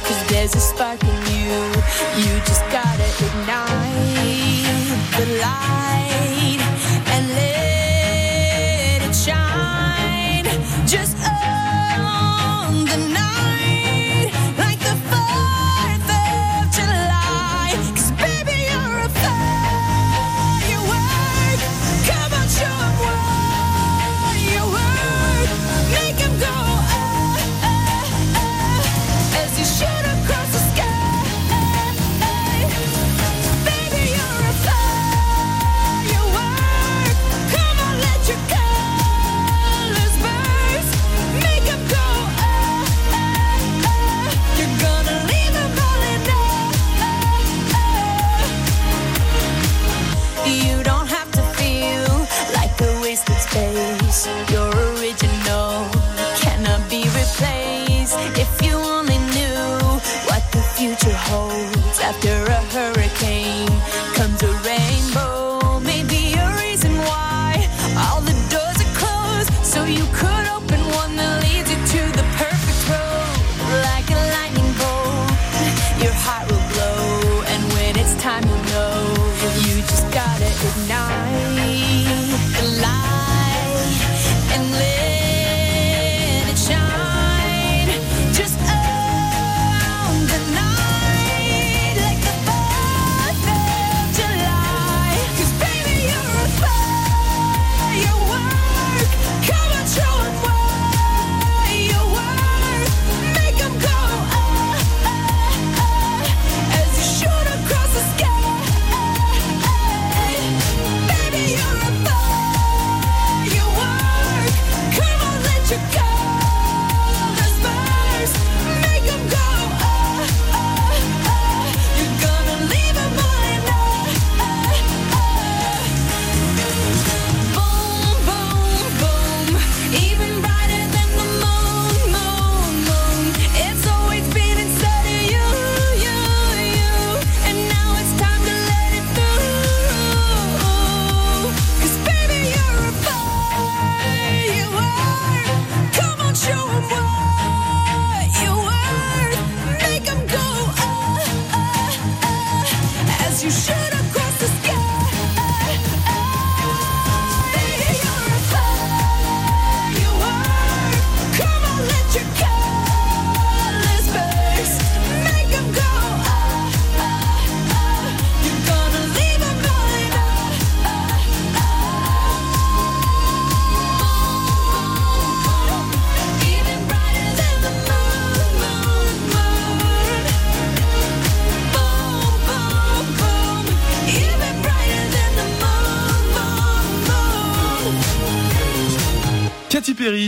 [0.06, 0.87] Cause there's a spark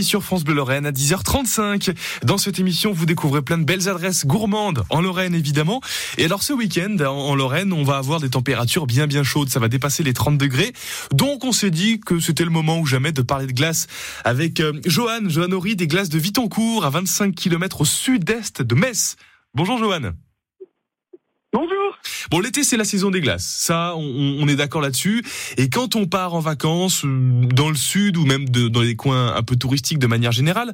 [0.02, 1.94] Sur France Bleu Lorraine à 10h35.
[2.24, 5.80] Dans cette émission, vous découvrez plein de belles adresses gourmandes en Lorraine évidemment.
[6.18, 9.48] Et alors ce week-end en Lorraine, on va avoir des températures bien bien chaudes.
[9.48, 10.72] Ça va dépasser les 30 degrés.
[11.12, 13.86] Donc on s'est dit que c'était le moment ou jamais de parler de glace
[14.24, 18.74] avec euh, Johan, Johan Horry des glaces de Vitancourt à 25 km au sud-est de
[18.74, 19.16] Metz.
[19.54, 20.12] Bonjour Johan.
[22.30, 23.44] Bon, l'été, c'est la saison des glaces.
[23.46, 25.24] Ça, on, on est d'accord là-dessus.
[25.56, 28.96] Et quand on part en vacances euh, dans le sud ou même de- dans les
[28.96, 30.72] coins un peu touristiques de manière générale,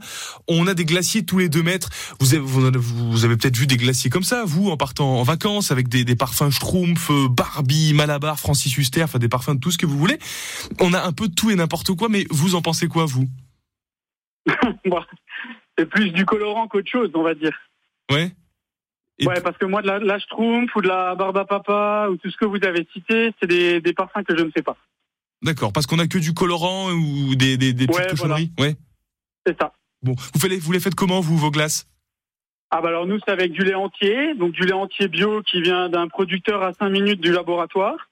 [0.49, 1.91] on a des glaciers tous les deux mètres.
[2.21, 5.89] Vous avez, vous peut-être vu des glaciers comme ça, vous, en partant en vacances, avec
[5.89, 9.79] des, des parfums Schtroumpf, euh, Barbie, Malabar, Francis Huster, enfin des parfums de tout ce
[9.79, 10.19] que vous voulez.
[10.81, 13.29] On a un peu de tout et n'importe quoi, mais vous en pensez quoi, vous?
[15.79, 17.53] C'est plus du colorant qu'autre chose, on va dire.
[18.11, 18.33] Ouais
[19.19, 21.45] Et ouais, parce que moi, de la, de la Schtroumpf ou de la Barbe à
[21.45, 24.51] Papa ou tout ce que vous avez cité, c'est des, des parfums que je ne
[24.55, 24.77] sais pas.
[25.43, 28.75] D'accord, parce qu'on a que du colorant ou des, des, des petites Ouais, cochonneries Ouais.
[29.47, 29.73] C'est ça.
[30.03, 31.87] Bon, vous, faites, vous les faites comment, vous, vos glaces?
[32.71, 35.63] Ah bah alors nous, c'est avec du lait entier, donc du lait entier bio qui
[35.63, 38.11] vient d'un producteur à 5 minutes du laboratoire,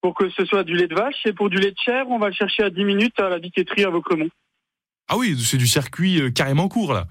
[0.00, 1.26] pour que ce soit du lait de vache.
[1.26, 3.38] Et pour du lait de chèvre, on va le chercher à 10 minutes à la
[3.38, 4.30] biquetterie à Vaucremont.
[5.08, 7.06] Ah oui, c'est du circuit euh, carrément court, là.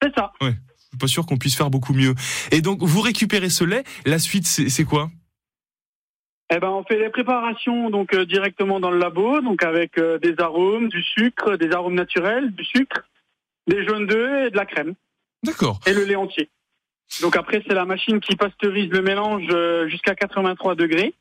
[0.00, 0.32] C'est ça.
[0.40, 0.54] Ouais.
[0.96, 2.14] Suis pas sûr qu'on puisse faire beaucoup mieux.
[2.52, 3.84] Et donc, vous récupérez ce lait.
[4.06, 5.10] La suite, c'est quoi?
[6.48, 10.18] Eh ben, on fait les préparations donc euh, directement dans le labo, donc avec euh,
[10.18, 13.04] des arômes, du sucre, des arômes naturels, du sucre,
[13.66, 14.94] des jaunes d'œufs et de la crème
[15.42, 15.80] D'accord.
[15.86, 16.48] et le lait entier.
[17.20, 21.14] Donc après, c'est la machine qui pasteurise le mélange euh, jusqu'à 83 degrés.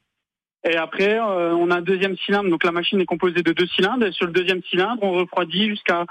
[0.68, 2.50] Et après, euh, on a un deuxième cylindre.
[2.50, 4.06] Donc la machine est composée de deux cylindres.
[4.06, 6.06] Et sur le deuxième cylindre, on refroidit jusqu'à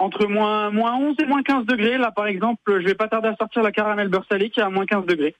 [0.00, 1.98] entre moins, moins 11 et moins 15 degrés.
[1.98, 4.62] Là, par exemple, je vais pas tarder à sortir la caramel beurre salé qui est
[4.62, 5.34] à moins 15 degrés.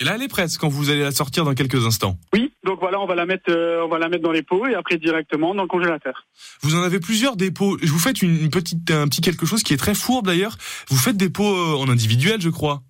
[0.00, 2.16] Et là, elle est prête quand vous allez la sortir dans quelques instants.
[2.32, 4.66] Oui, donc voilà, on va la mettre, euh, on va la mettre dans les pots
[4.66, 6.26] et après directement dans le congélateur.
[6.62, 7.76] Vous en avez plusieurs des pots.
[7.82, 10.56] Je vous faites une, une petite, un petit quelque chose qui est très fourbe d'ailleurs.
[10.88, 12.82] Vous faites des pots euh, en individuel, je crois.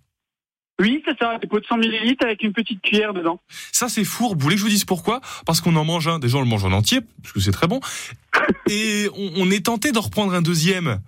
[0.81, 3.39] Oui, c'est ça, des pots de 100 millilitres avec une petite cuillère dedans.
[3.71, 4.39] Ça, c'est fourbe.
[4.39, 5.21] Vous voulez que je vous dise pourquoi?
[5.45, 6.19] Parce qu'on en mange un.
[6.19, 7.81] Déjà, on le mange en entier, parce que c'est très bon.
[8.71, 11.01] Et on, on est tenté d'en reprendre un deuxième.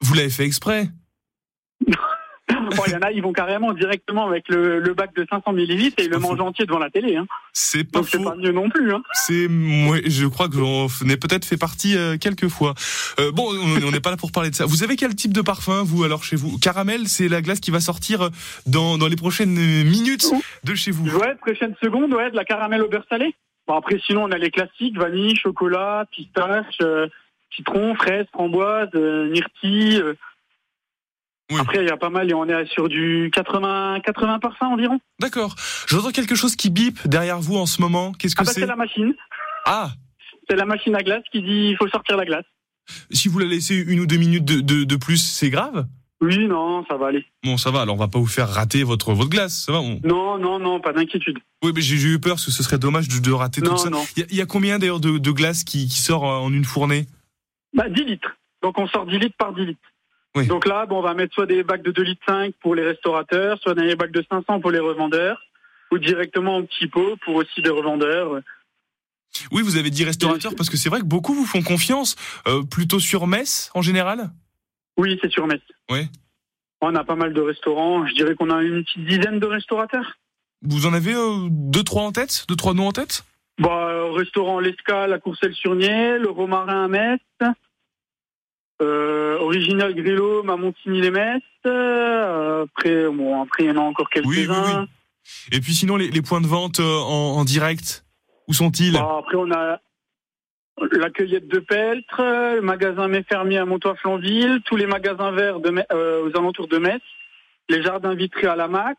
[0.00, 0.90] Vous l'avez fait exprès?
[2.86, 5.96] Il y en a, ils vont carrément directement avec le, le bac de 500 millilitres
[6.00, 7.16] et ils le mangent entier devant la télé.
[7.16, 7.26] Hein.
[7.52, 8.24] C'est pas Donc c'est faux.
[8.24, 8.92] pas mieux non plus.
[8.92, 9.02] Hein.
[9.12, 12.74] C'est, moi, je crois que j'en ai peut-être fait partie euh, quelques fois.
[13.18, 13.48] Euh, bon,
[13.84, 14.66] on n'est pas là pour parler de ça.
[14.66, 16.58] Vous avez quel type de parfum, vous, alors, chez vous?
[16.58, 18.28] Caramel, c'est la glace qui va sortir euh,
[18.66, 19.54] dans, dans les prochaines
[19.84, 20.26] minutes
[20.64, 21.08] de chez vous.
[21.10, 23.34] Ouais, prochaine seconde, ouais, de la caramel au beurre salé.
[23.66, 27.06] Bon, après, sinon, on a les classiques, vanille, chocolat, pistache, euh,
[27.54, 30.02] citron, fraise, framboise, myrtille.
[31.50, 31.60] Oui.
[31.60, 35.00] Après, il y a pas mal et on est sur du 80, 80 parfums environ.
[35.20, 35.54] D'accord.
[35.88, 38.12] J'entends quelque chose qui bip derrière vous en ce moment.
[38.12, 39.14] Qu'est-ce que Ah bah, c'est c'est la machine.
[39.66, 39.90] Ah,
[40.48, 42.44] C'est la machine à glace qui dit il faut sortir la glace.
[43.10, 45.86] si vous la laissez une ou deux minutes de, de, de plus, c'est grave?
[46.22, 47.24] Oui, non, ça va aller.
[47.42, 49.80] Bon, ça va, alors on va pas vous faire rater votre, votre glace, ça va
[49.80, 51.38] on- Non, non, non, pas d'inquiétude.
[51.64, 53.88] Oui, mais j'ai eu peur parce que ce serait dommage de, de rater tout ça.
[53.88, 54.04] non.
[54.16, 56.52] Il y, a- il y a combien d'ailleurs de, de glace qui, qui sort en
[56.52, 57.06] une fournée?
[57.74, 58.36] Bah, 10 litres.
[58.62, 59.80] Donc, on sort 10 litres par 10 litres.
[60.36, 60.46] Oui.
[60.46, 62.84] Donc là, bon, on va mettre soit des bacs de 2 litres 5 pour les
[62.84, 65.40] restaurateurs, soit des bacs de 500 pour les revendeurs,
[65.90, 68.40] ou directement en petits pots pour aussi des revendeurs.
[69.50, 72.16] Oui, vous avez dit restaurateur parce que c'est vrai que beaucoup vous font confiance,
[72.46, 74.30] euh, plutôt sur Metz en général?
[74.96, 75.62] Oui, c'est sur Metz.
[75.90, 76.08] Oui.
[76.80, 78.06] On a pas mal de restaurants.
[78.06, 80.16] Je dirais qu'on a une petite dizaine de restaurateurs.
[80.62, 83.24] Vous en avez euh, deux trois en tête, deux trois noms en tête?
[83.58, 87.20] Bah, euh, restaurant L'Escale à Courcelles-sur-Nier, le Romarin à Metz,
[88.80, 91.42] euh, Original Grillo à Montigny-les-Metz.
[91.66, 94.28] Euh, après, bon, après, il y en a encore quelques-uns.
[94.30, 95.56] Oui, oui, oui.
[95.56, 98.04] Et puis sinon les, les points de vente euh, en, en direct,
[98.48, 98.94] où sont-ils?
[98.94, 99.80] Bah, après, on a
[100.92, 105.72] la cueillette de Peltre, le magasin Mes Fermiers à Montois-Flanville, tous les magasins verts de,
[105.92, 107.02] euh, aux alentours de Metz,
[107.68, 108.98] les jardins vitrés à la Max.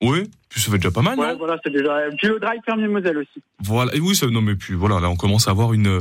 [0.00, 1.96] Oui, puis ça fait déjà pas mal, ouais, non voilà, c'est déjà.
[2.16, 3.42] Puis le drive Fermier Moselle aussi.
[3.64, 3.94] Voilà.
[3.96, 5.88] Et oui, ça, non mais puis voilà, là on commence à avoir une.
[5.88, 6.00] euh,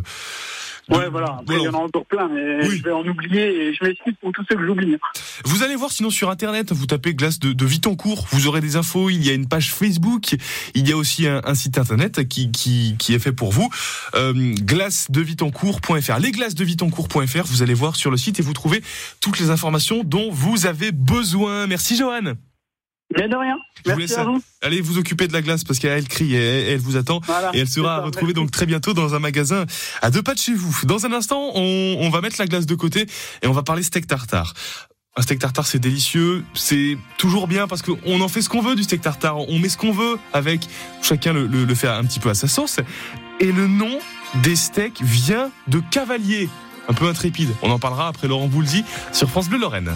[0.89, 1.39] Ouais, voilà.
[1.41, 2.77] Après, il y en a encore plein, mais Oui.
[2.77, 4.95] je vais en oublier et je m'excuse pour tous ceux que j'oublie.
[5.43, 8.77] Vous allez voir sinon sur internet, vous tapez glace de, de Vitoncourt, vous aurez des
[8.77, 10.37] infos, il y a une page Facebook,
[10.75, 13.69] il y a aussi un, un site internet qui, qui, qui est fait pour vous,
[14.15, 14.31] euh,
[14.61, 16.19] glacedevitoncourt.fr.
[16.19, 18.81] Les glaces de Vitoncourt.fr, vous allez voir sur le site et vous trouvez
[19.19, 21.67] toutes les informations dont vous avez besoin.
[21.67, 22.35] Merci Johan.
[23.15, 23.55] Mais de rien.
[23.85, 24.41] Merci à vous.
[24.61, 27.21] Allez vous occuper de la glace parce qu'elle crie et elle, vous attend.
[27.25, 27.51] Voilà.
[27.53, 28.33] Et elle sera merci.
[28.33, 29.65] donc très bientôt dans un magasin
[30.01, 30.75] à deux pas de chez vous.
[30.85, 33.05] Dans un instant, on, on va mettre la glace de côté
[33.41, 34.53] et on va parler steak tartare.
[35.15, 38.75] Un steak tartare, c'est délicieux, c'est toujours bien parce qu'on en fait ce qu'on veut
[38.75, 39.37] du steak tartare.
[39.37, 40.67] On met ce qu'on veut avec,
[41.01, 42.79] chacun le, le, le fait un petit peu à sa sauce.
[43.39, 43.97] Et le nom
[44.43, 46.49] des steaks vient de Cavalier,
[46.87, 47.49] un peu intrépide.
[47.61, 48.83] On en parlera après Laurent Boulzy
[49.13, 49.95] sur France Bleu Lorraine.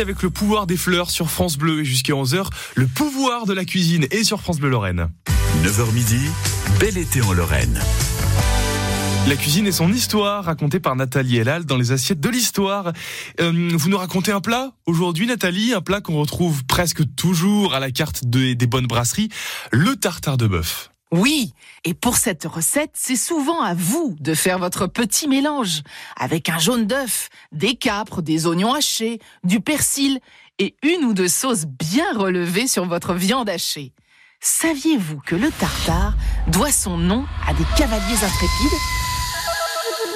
[0.00, 2.46] Avec le pouvoir des fleurs sur France Bleu et jusqu'à 11h,
[2.76, 5.08] le pouvoir de la cuisine et sur France Bleu Lorraine.
[5.64, 6.20] 9h midi,
[6.78, 7.80] bel été en Lorraine.
[9.26, 12.92] La cuisine et son histoire, racontée par Nathalie Elal dans les assiettes de l'histoire.
[13.40, 17.80] Euh, vous nous racontez un plat aujourd'hui, Nathalie, un plat qu'on retrouve presque toujours à
[17.80, 19.28] la carte de- des bonnes brasseries,
[19.72, 20.90] le tartare de bœuf.
[21.10, 21.54] Oui,
[21.84, 25.82] et pour cette recette, c'est souvent à vous de faire votre petit mélange,
[26.16, 30.20] avec un jaune d'œuf, des capres, des oignons hachés, du persil
[30.58, 33.94] et une ou deux sauces bien relevées sur votre viande hachée.
[34.40, 36.14] Saviez-vous que le tartare
[36.48, 38.97] doit son nom à des cavaliers intrépides?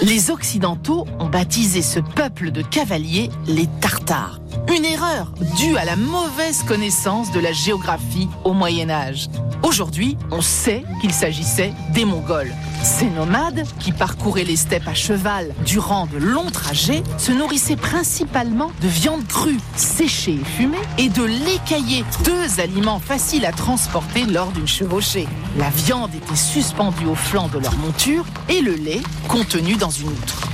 [0.01, 4.41] Les Occidentaux ont baptisé ce peuple de cavaliers les Tartares.
[4.75, 9.29] Une erreur due à la mauvaise connaissance de la géographie au Moyen Âge.
[9.63, 12.53] Aujourd'hui, on sait qu'il s'agissait des Mongols.
[12.83, 18.73] Ces nomades, qui parcouraient les steppes à cheval durant de longs trajets, se nourrissaient principalement
[18.83, 24.25] de viande crue, séchée et fumée, et de lait caillé, deux aliments faciles à transporter
[24.25, 25.29] lors d'une chevauchée.
[25.59, 30.09] La viande était suspendue au flanc de leur monture et le lait contenu dans une
[30.09, 30.49] outre.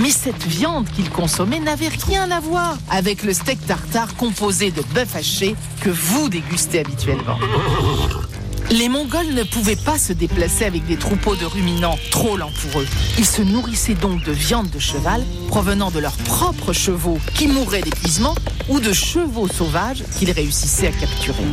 [0.00, 4.82] Mais cette viande qu'ils consommaient n'avait rien à voir avec le steak tartare composé de
[4.94, 7.38] bœuf haché que vous dégustez habituellement.
[8.70, 12.80] Les Mongols ne pouvaient pas se déplacer avec des troupeaux de ruminants trop lents pour
[12.80, 12.86] eux.
[13.16, 17.82] Ils se nourrissaient donc de viande de cheval provenant de leurs propres chevaux qui mouraient
[17.82, 18.34] d'épuisement
[18.68, 21.44] ou de chevaux sauvages qu'ils réussissaient à capturer.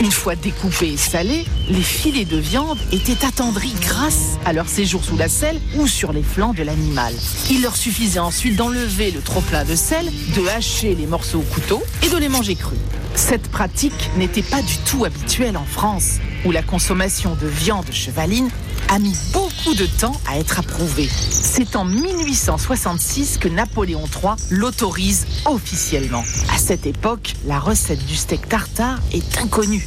[0.00, 5.04] Une fois découpés et salés, les filets de viande étaient attendris grâce à leur séjour
[5.04, 7.12] sous la selle ou sur les flancs de l'animal.
[7.50, 11.82] Il leur suffisait ensuite d'enlever le trop-plein de sel, de hacher les morceaux au couteau
[12.02, 12.78] et de les manger crus.
[13.14, 16.14] Cette pratique n'était pas du tout habituelle en France,
[16.44, 18.48] où la consommation de viande chevaline
[18.88, 21.08] a mis beaucoup de temps à être approuvée.
[21.08, 26.24] C'est en 1866 que Napoléon III l'autorise officiellement.
[26.52, 29.86] À cette époque, la recette du steak tartare est inconnue.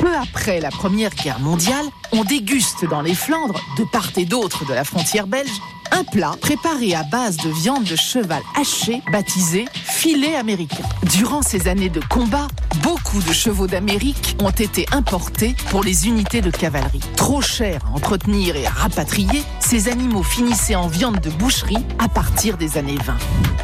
[0.00, 4.64] Peu après la Première Guerre mondiale, on déguste dans les Flandres, de part et d'autre
[4.66, 5.60] de la frontière belge,
[5.92, 10.84] un plat préparé à base de viande de cheval haché baptisé filet américain.
[11.04, 12.48] Durant ces années de combat,
[12.82, 17.00] beaucoup de chevaux d'Amérique ont été importés pour les unités de cavalerie.
[17.16, 22.08] Trop chers à entretenir et à rapatrier, ces animaux finissaient en viande de boucherie à
[22.08, 23.16] partir des années 20.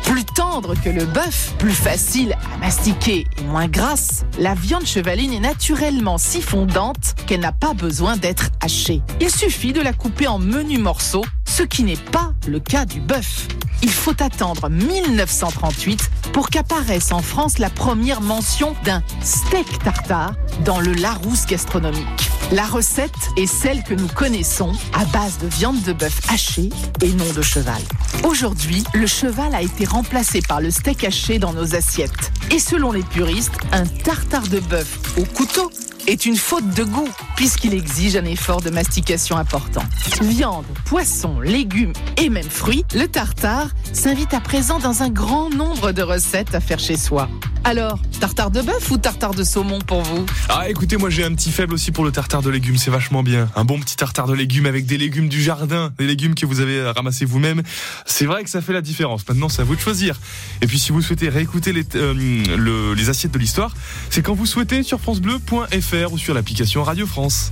[0.03, 5.32] Plus tendre que le bœuf, plus facile à mastiquer et moins grasse, la viande chevaline
[5.32, 9.01] est naturellement si fondante qu'elle n'a pas besoin d'être hachée.
[9.22, 13.01] Il suffit de la couper en menus morceaux, ce qui n'est pas le cas du
[13.01, 13.49] bœuf.
[13.82, 20.34] Il faut attendre 1938 pour qu'apparaisse en France la première mention d'un steak tartare
[20.66, 22.30] dans le Larousse gastronomique.
[22.53, 26.70] La recette est celle que nous connaissons à base de viande de bœuf hachée
[27.03, 27.82] et non de cheval.
[28.22, 32.33] Aujourd'hui, le cheval a été remplacé par le steak haché dans nos assiettes.
[32.51, 35.70] Et selon les puristes, un tartare de bœuf au couteau
[36.07, 39.83] est une faute de goût puisqu'il exige un effort de mastication important.
[40.20, 45.93] Viande, poisson, légumes et même fruits, le tartare s'invite à présent dans un grand nombre
[45.93, 47.29] de recettes à faire chez soi.
[47.69, 51.35] Alors, tartare de bœuf ou tartare de saumon pour vous Ah écoutez, moi j'ai un
[51.35, 53.49] petit faible aussi pour le tartare de légumes, c'est vachement bien.
[53.57, 56.61] Un bon petit tartare de légumes avec des légumes du jardin, des légumes que vous
[56.61, 57.62] avez ramassés vous-même.
[58.07, 59.27] C'est vrai que ça fait la différence.
[59.29, 60.17] Maintenant, c'est à vous de choisir.
[60.62, 62.14] Et puis si vous souhaitez réécouter les, euh,
[62.57, 63.75] le- les assiettes de l'histoire,
[64.11, 67.51] c'est quand vous souhaitez sur francebleu.fr ou sur l'application Radio France.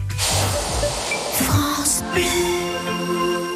[1.33, 2.23] France Bleu.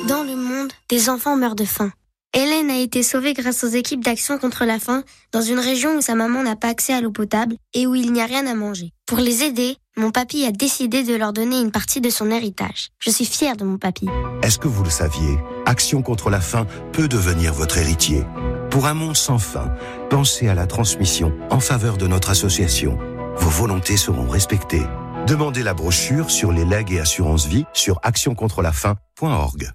[0.09, 1.93] Dans le monde, des enfants meurent de faim.
[2.35, 5.03] Hélène a été sauvée grâce aux équipes d'action contre la faim
[5.33, 8.13] dans une région où sa maman n'a pas accès à l'eau potable et où il
[8.13, 8.93] n'y a rien à manger.
[9.07, 12.91] Pour les aider, mon papy a décidé de leur donner une partie de son héritage.
[12.99, 14.09] Je suis fière de mon papy.
[14.43, 15.39] Est-ce que vous le saviez?
[15.65, 18.25] Action contre la faim peut devenir votre héritier.
[18.71, 19.73] Pour un monde sans faim,
[20.11, 22.99] pensez à la transmission en faveur de notre association.
[23.37, 24.85] Vos volontés seront respectées.
[25.27, 29.73] Demandez la brochure sur les legs et assurances vie sur actioncontrelafaim.org.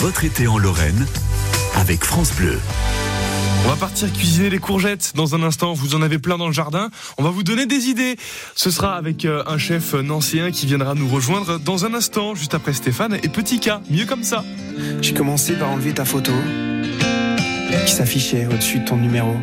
[0.00, 1.06] Votre été en Lorraine
[1.80, 2.58] avec France Bleu.
[3.64, 5.72] On va partir cuisiner les courgettes dans un instant.
[5.72, 6.90] Vous en avez plein dans le jardin.
[7.18, 8.16] On va vous donner des idées.
[8.54, 12.54] Ce sera avec euh, un chef nancéen qui viendra nous rejoindre dans un instant, juste
[12.54, 13.70] après Stéphane et Petit K.
[13.90, 14.44] Mieux comme ça.
[15.00, 16.32] J'ai commencé par enlever ta photo
[17.86, 19.34] qui s'affichait au-dessus de ton numéro.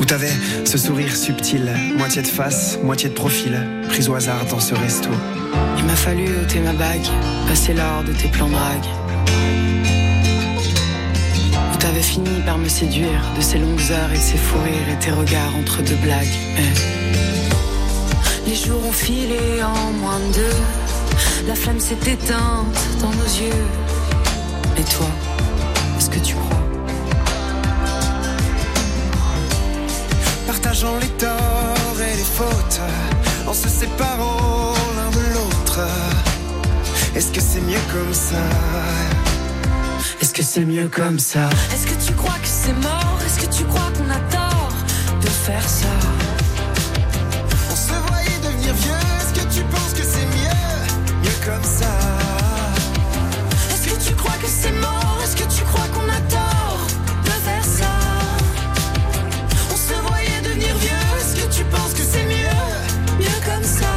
[0.00, 0.32] Où t'avais
[0.64, 5.10] ce sourire subtil, moitié de face, moitié de profil, prise au hasard dans ce resto.
[5.78, 7.06] Il m'a fallu ôter ma bague,
[7.46, 8.86] passer l'or de tes plans drague
[11.86, 15.12] t'avais fini par me séduire de ces longues heures et ces fous rires et tes
[15.12, 16.36] regards entre deux blagues.
[18.44, 20.56] Les jours ont filé en moins de deux,
[21.46, 23.64] la flamme s'est éteinte dans nos yeux.
[24.76, 25.06] Et toi,
[25.96, 26.64] est-ce que tu crois?
[30.48, 32.80] Partageant les torts et les fautes,
[33.46, 35.80] en se séparant l'un de l'autre,
[37.14, 39.15] est-ce que c'est mieux comme ça?
[40.20, 41.48] Est-ce que c'est mieux comme ça?
[41.72, 43.18] Est-ce que tu crois que c'est mort?
[43.24, 44.72] Est-ce que tu crois qu'on a tort
[45.20, 45.86] de faire ça?
[47.70, 51.22] On se voyait devenir vieux, est-ce que tu penses que c'est mieux?
[51.22, 51.92] Mieux comme ça.
[53.70, 55.18] Est-ce que tu crois que c'est mort?
[55.22, 56.86] Est-ce que tu crois qu'on a tort
[57.24, 57.92] de faire ça?
[59.70, 61.04] On se voyait devenir vieux.
[61.20, 63.18] Est-ce que tu penses que c'est mieux?
[63.18, 63.92] Mieux comme ça.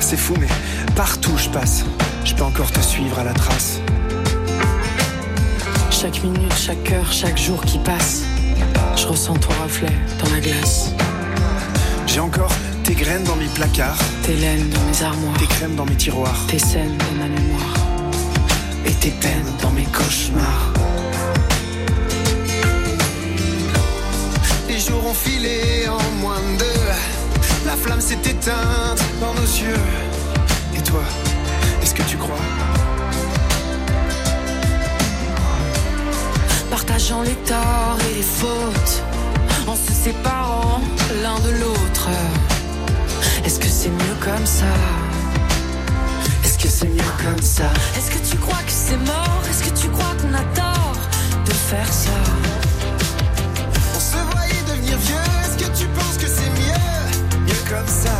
[0.00, 0.48] C'est fou mais
[0.96, 1.84] partout où je passe,
[2.24, 3.80] je peux encore te suivre à la trace.
[6.00, 8.22] Chaque minute, chaque heure, chaque jour qui passe,
[8.96, 10.94] je ressens ton reflet dans la glace.
[12.06, 12.50] J'ai encore
[12.84, 16.46] tes graines dans mes placards, Tes laines dans mes armoires, tes crèmes dans mes tiroirs,
[16.48, 17.74] tes scènes dans ma mémoire.
[18.86, 20.72] et tes peines dans mes cauchemars.
[24.70, 27.66] Les jours ont filé en moins de deux.
[27.66, 29.84] La flamme s'est éteinte dans nos yeux.
[30.74, 31.02] Et toi,
[31.82, 32.40] est-ce que tu crois
[37.24, 39.02] Les torts et les fautes,
[39.66, 40.80] en se séparant
[41.22, 42.08] l'un de l'autre.
[43.44, 44.72] Est-ce que c'est mieux comme ça?
[46.44, 47.64] Est-ce que c'est mieux comme ça?
[47.98, 49.42] Est-ce que tu crois que c'est mort?
[49.50, 50.96] Est-ce que tu crois qu'on a tort
[51.44, 52.10] de faire ça?
[53.96, 55.16] On se voyait devenir vieux.
[55.44, 57.44] Est-ce que tu penses que c'est mieux?
[57.44, 58.19] Mieux comme ça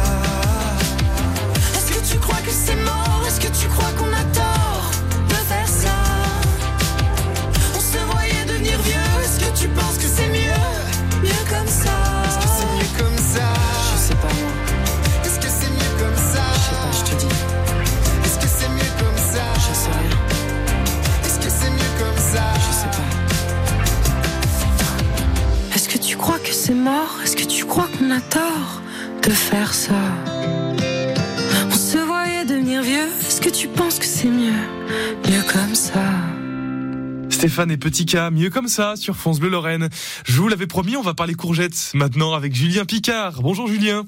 [37.60, 39.90] Stéphane et Petit K, mieux comme ça sur France Bleu Lorraine.
[40.24, 43.42] Je vous l'avais promis, on va parler courgettes maintenant avec Julien Picard.
[43.42, 44.06] Bonjour Julien.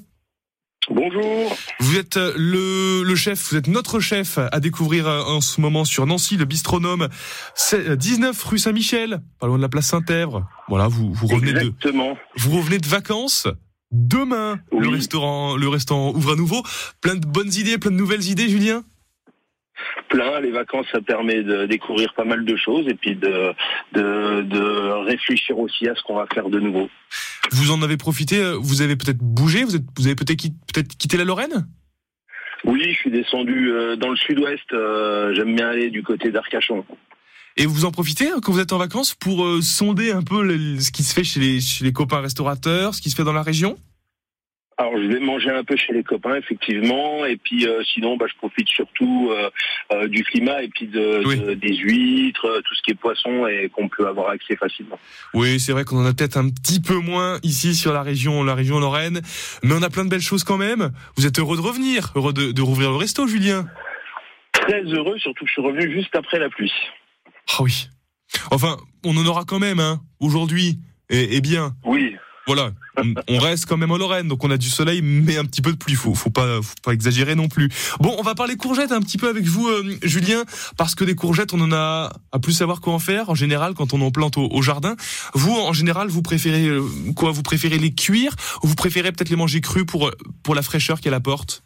[0.89, 1.55] Bonjour.
[1.79, 5.61] Vous êtes euh, le, le chef, vous êtes notre chef à découvrir euh, en ce
[5.61, 7.09] moment sur Nancy, le bistronome.
[7.53, 10.47] C'est euh, 19 rue Saint-Michel, pas loin de la place Saint-Èvre.
[10.67, 11.71] Voilà, vous, vous revenez de,
[12.37, 13.47] vous revenez de vacances.
[13.91, 16.63] Demain, le restaurant, le restaurant ouvre à nouveau.
[17.01, 18.83] Plein de bonnes idées, plein de nouvelles idées, Julien?
[20.09, 23.53] Plein, les vacances, ça permet de découvrir pas mal de choses et puis de,
[23.93, 26.89] de, de réfléchir aussi à ce qu'on va faire de nouveau.
[27.51, 28.39] Vous en avez profité.
[28.39, 29.63] euh, Vous avez peut-être bougé.
[29.63, 30.37] Vous, êtes, vous avez peut-être
[30.97, 31.67] quitté, la Lorraine?
[32.65, 34.71] Oui, je suis descendu euh, dans le sud-ouest.
[34.71, 36.85] euh, J'aime bien aller du côté d'Arcachon.
[37.57, 40.91] Et vous en profitez hein, quand vous êtes en vacances pour sonder un peu ce
[40.91, 43.43] qui se fait chez les, chez les copains restaurateurs, ce qui se fait dans la
[43.43, 43.77] région?
[44.85, 48.25] Alors, je vais manger un peu chez les copains, effectivement, et puis euh, sinon, bah,
[48.29, 49.49] je profite surtout euh,
[49.93, 51.39] euh, du climat et puis de, Oui.
[51.39, 54.99] de- des huîtres, tout ce qui est poisson et qu'on peut avoir accès facilement.
[55.33, 58.43] Oui, c'est vrai qu'on en a peut-être un petit peu moins ici sur la région,
[58.43, 59.21] la région Lorraine,
[59.63, 60.91] mais on a plein de belles choses quand même.
[61.15, 63.65] Vous êtes heureux de revenir, heureux de, de rouvrir le resto, Julien.
[64.51, 66.73] Très heureux, surtout que je suis revenu juste après la pluie.
[67.57, 67.87] Ah oui.
[68.51, 68.75] Enfin,
[69.05, 70.79] on en aura quand même, hein, aujourd'hui.
[71.09, 71.71] Et, et bien.
[71.85, 72.12] Oui.
[72.45, 72.71] Voilà.
[73.29, 75.71] On, reste quand même en Lorraine, donc on a du soleil, mais un petit peu
[75.71, 75.95] de pluie.
[75.95, 77.69] Faut, faut pas, faut pas exagérer non plus.
[77.99, 80.43] Bon, on va parler courgettes un petit peu avec vous, euh, Julien,
[80.77, 83.29] parce que des courgettes, on en a à plus savoir quoi en faire.
[83.29, 84.95] En général, quand on en plante au, jardin,
[85.33, 86.83] vous, en général, vous préférez euh,
[87.15, 87.31] quoi?
[87.31, 90.11] Vous préférez les cuire ou vous préférez peut-être les manger crus pour
[90.43, 91.63] pour la fraîcheur qu'elle apporte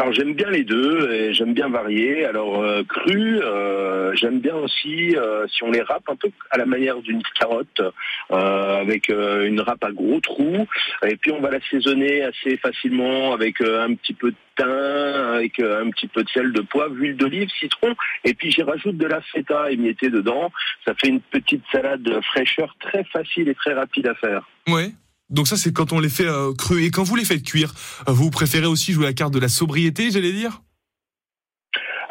[0.00, 2.24] Alors j'aime bien les deux, et j'aime bien varier.
[2.24, 6.56] Alors euh, cru, euh, j'aime bien aussi euh, si on les râpe un peu à
[6.56, 7.82] la manière d'une carotte,
[8.30, 10.66] avec une râpe à gros trous,
[11.06, 15.90] et puis on va l'assaisonner assez facilement avec un petit peu de thym, avec un
[15.90, 17.94] petit peu de sel, de poivre, huile d'olive, citron,
[18.24, 20.50] et puis j'y rajoute de la feta émiettée dedans.
[20.86, 24.48] Ça fait une petite salade fraîcheur très facile et très rapide à faire.
[24.66, 24.92] Ouais.
[25.30, 26.84] Donc ça, c'est quand on les fait euh, crus.
[26.84, 27.72] Et quand vous les faites cuire,
[28.08, 30.62] euh, vous préférez aussi jouer la carte de la sobriété, j'allais dire?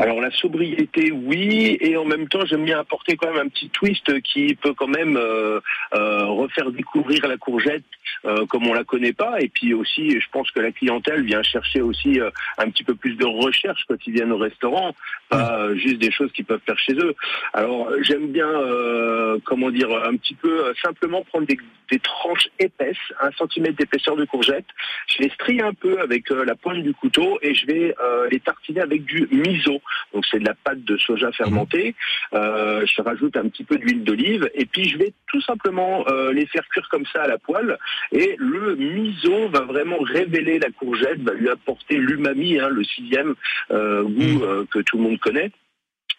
[0.01, 3.69] Alors la sobriété, oui, et en même temps, j'aime bien apporter quand même un petit
[3.69, 5.59] twist qui peut quand même euh,
[5.93, 7.83] euh, refaire découvrir la courgette
[8.23, 9.41] euh, comme on la connaît pas.
[9.41, 12.95] Et puis aussi, je pense que la clientèle vient chercher aussi euh, un petit peu
[12.95, 14.95] plus de recherche quand ils viennent au restaurant,
[15.27, 17.13] pas euh, juste des choses qu'ils peuvent faire chez eux.
[17.53, 21.57] Alors j'aime bien euh, comment dire, un petit peu simplement prendre des,
[21.91, 24.65] des tranches épaisses, un centimètre d'épaisseur de courgette.
[25.07, 28.39] Je les strie un peu avec la pointe du couteau et je vais euh, les
[28.39, 29.81] tartiner avec du miso.
[30.13, 31.95] Donc c'est de la pâte de soja fermentée.
[32.33, 36.31] Euh, je rajoute un petit peu d'huile d'olive et puis je vais tout simplement euh,
[36.33, 37.77] les faire cuire comme ça à la poêle.
[38.11, 43.35] Et le miso va vraiment révéler la courgette, va lui apporter l'umami, hein, le sixième
[43.71, 45.51] euh, goût euh, que tout le monde connaît.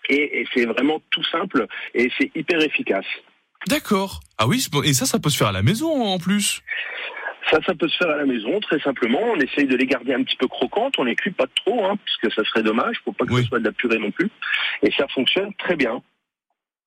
[0.09, 3.07] Et, et c'est vraiment tout simple et c'est hyper efficace.
[3.69, 4.21] D'accord.
[4.39, 6.63] Ah oui, et ça, ça peut se faire à la maison en plus.
[7.51, 9.21] Ça, ça peut se faire à la maison, très simplement.
[9.23, 10.95] On essaye de les garder un petit peu croquantes.
[10.99, 13.45] On les cuit pas trop, hein, parce que ça serait dommage, pour pas que ce
[13.45, 14.31] soit de la purée non plus.
[14.83, 16.03] Et ça fonctionne très bien.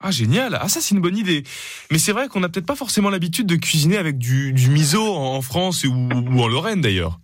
[0.06, 0.58] Ah génial.
[0.60, 1.44] Ah ça c'est une bonne idée.
[1.90, 5.02] Mais c'est vrai qu'on n'a peut-être pas forcément l'habitude de cuisiner avec du, du miso
[5.02, 7.20] en en France ou, ou en Lorraine d'ailleurs.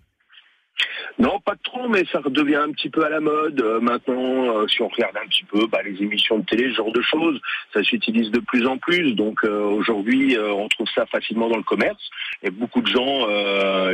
[1.20, 3.60] Non, pas trop, mais ça redevient un petit peu à la mode.
[3.62, 6.78] Euh, maintenant, euh, si on regarde un petit peu bah, les émissions de télé, ce
[6.78, 7.40] genre de choses,
[7.74, 9.14] ça s'utilise de plus en plus.
[9.16, 12.02] Donc euh, aujourd'hui, on trouve ça facilement dans le commerce.
[12.44, 13.28] Et beaucoup de gens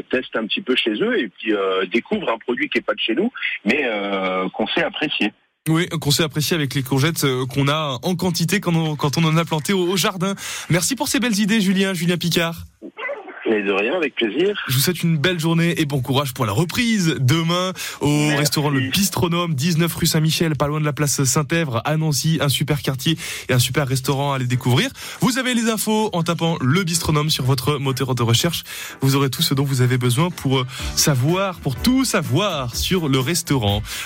[0.09, 1.53] testent un petit peu chez eux et puis
[1.91, 3.31] découvrent un produit qui est pas de chez nous,
[3.63, 3.89] mais
[4.53, 5.33] qu'on sait apprécier.
[5.67, 9.45] Oui, qu'on sait apprécier avec les courgettes qu'on a en quantité quand on, en a
[9.45, 10.35] planté au jardin.
[10.69, 12.65] Merci pour ces belles idées, Julien, Julien Picard.
[13.49, 14.59] Mais de rien, avec plaisir.
[14.67, 18.69] Je vous souhaite une belle journée et bon courage pour la reprise demain au restaurant
[18.69, 22.81] Le Bistronome, 19 rue Saint-Michel, pas loin de la place Saint-Èvre, à Nancy, un super
[22.81, 23.17] quartier
[23.47, 24.89] et un super restaurant à aller découvrir.
[25.21, 28.63] Vous avez les infos en tapant Le Bistronome sur votre moteur de recherche.
[29.01, 33.07] Vous aurez tout ce dont vous avez besoin pour euh, savoir, pour tout savoir sur
[33.07, 33.83] le restaurant.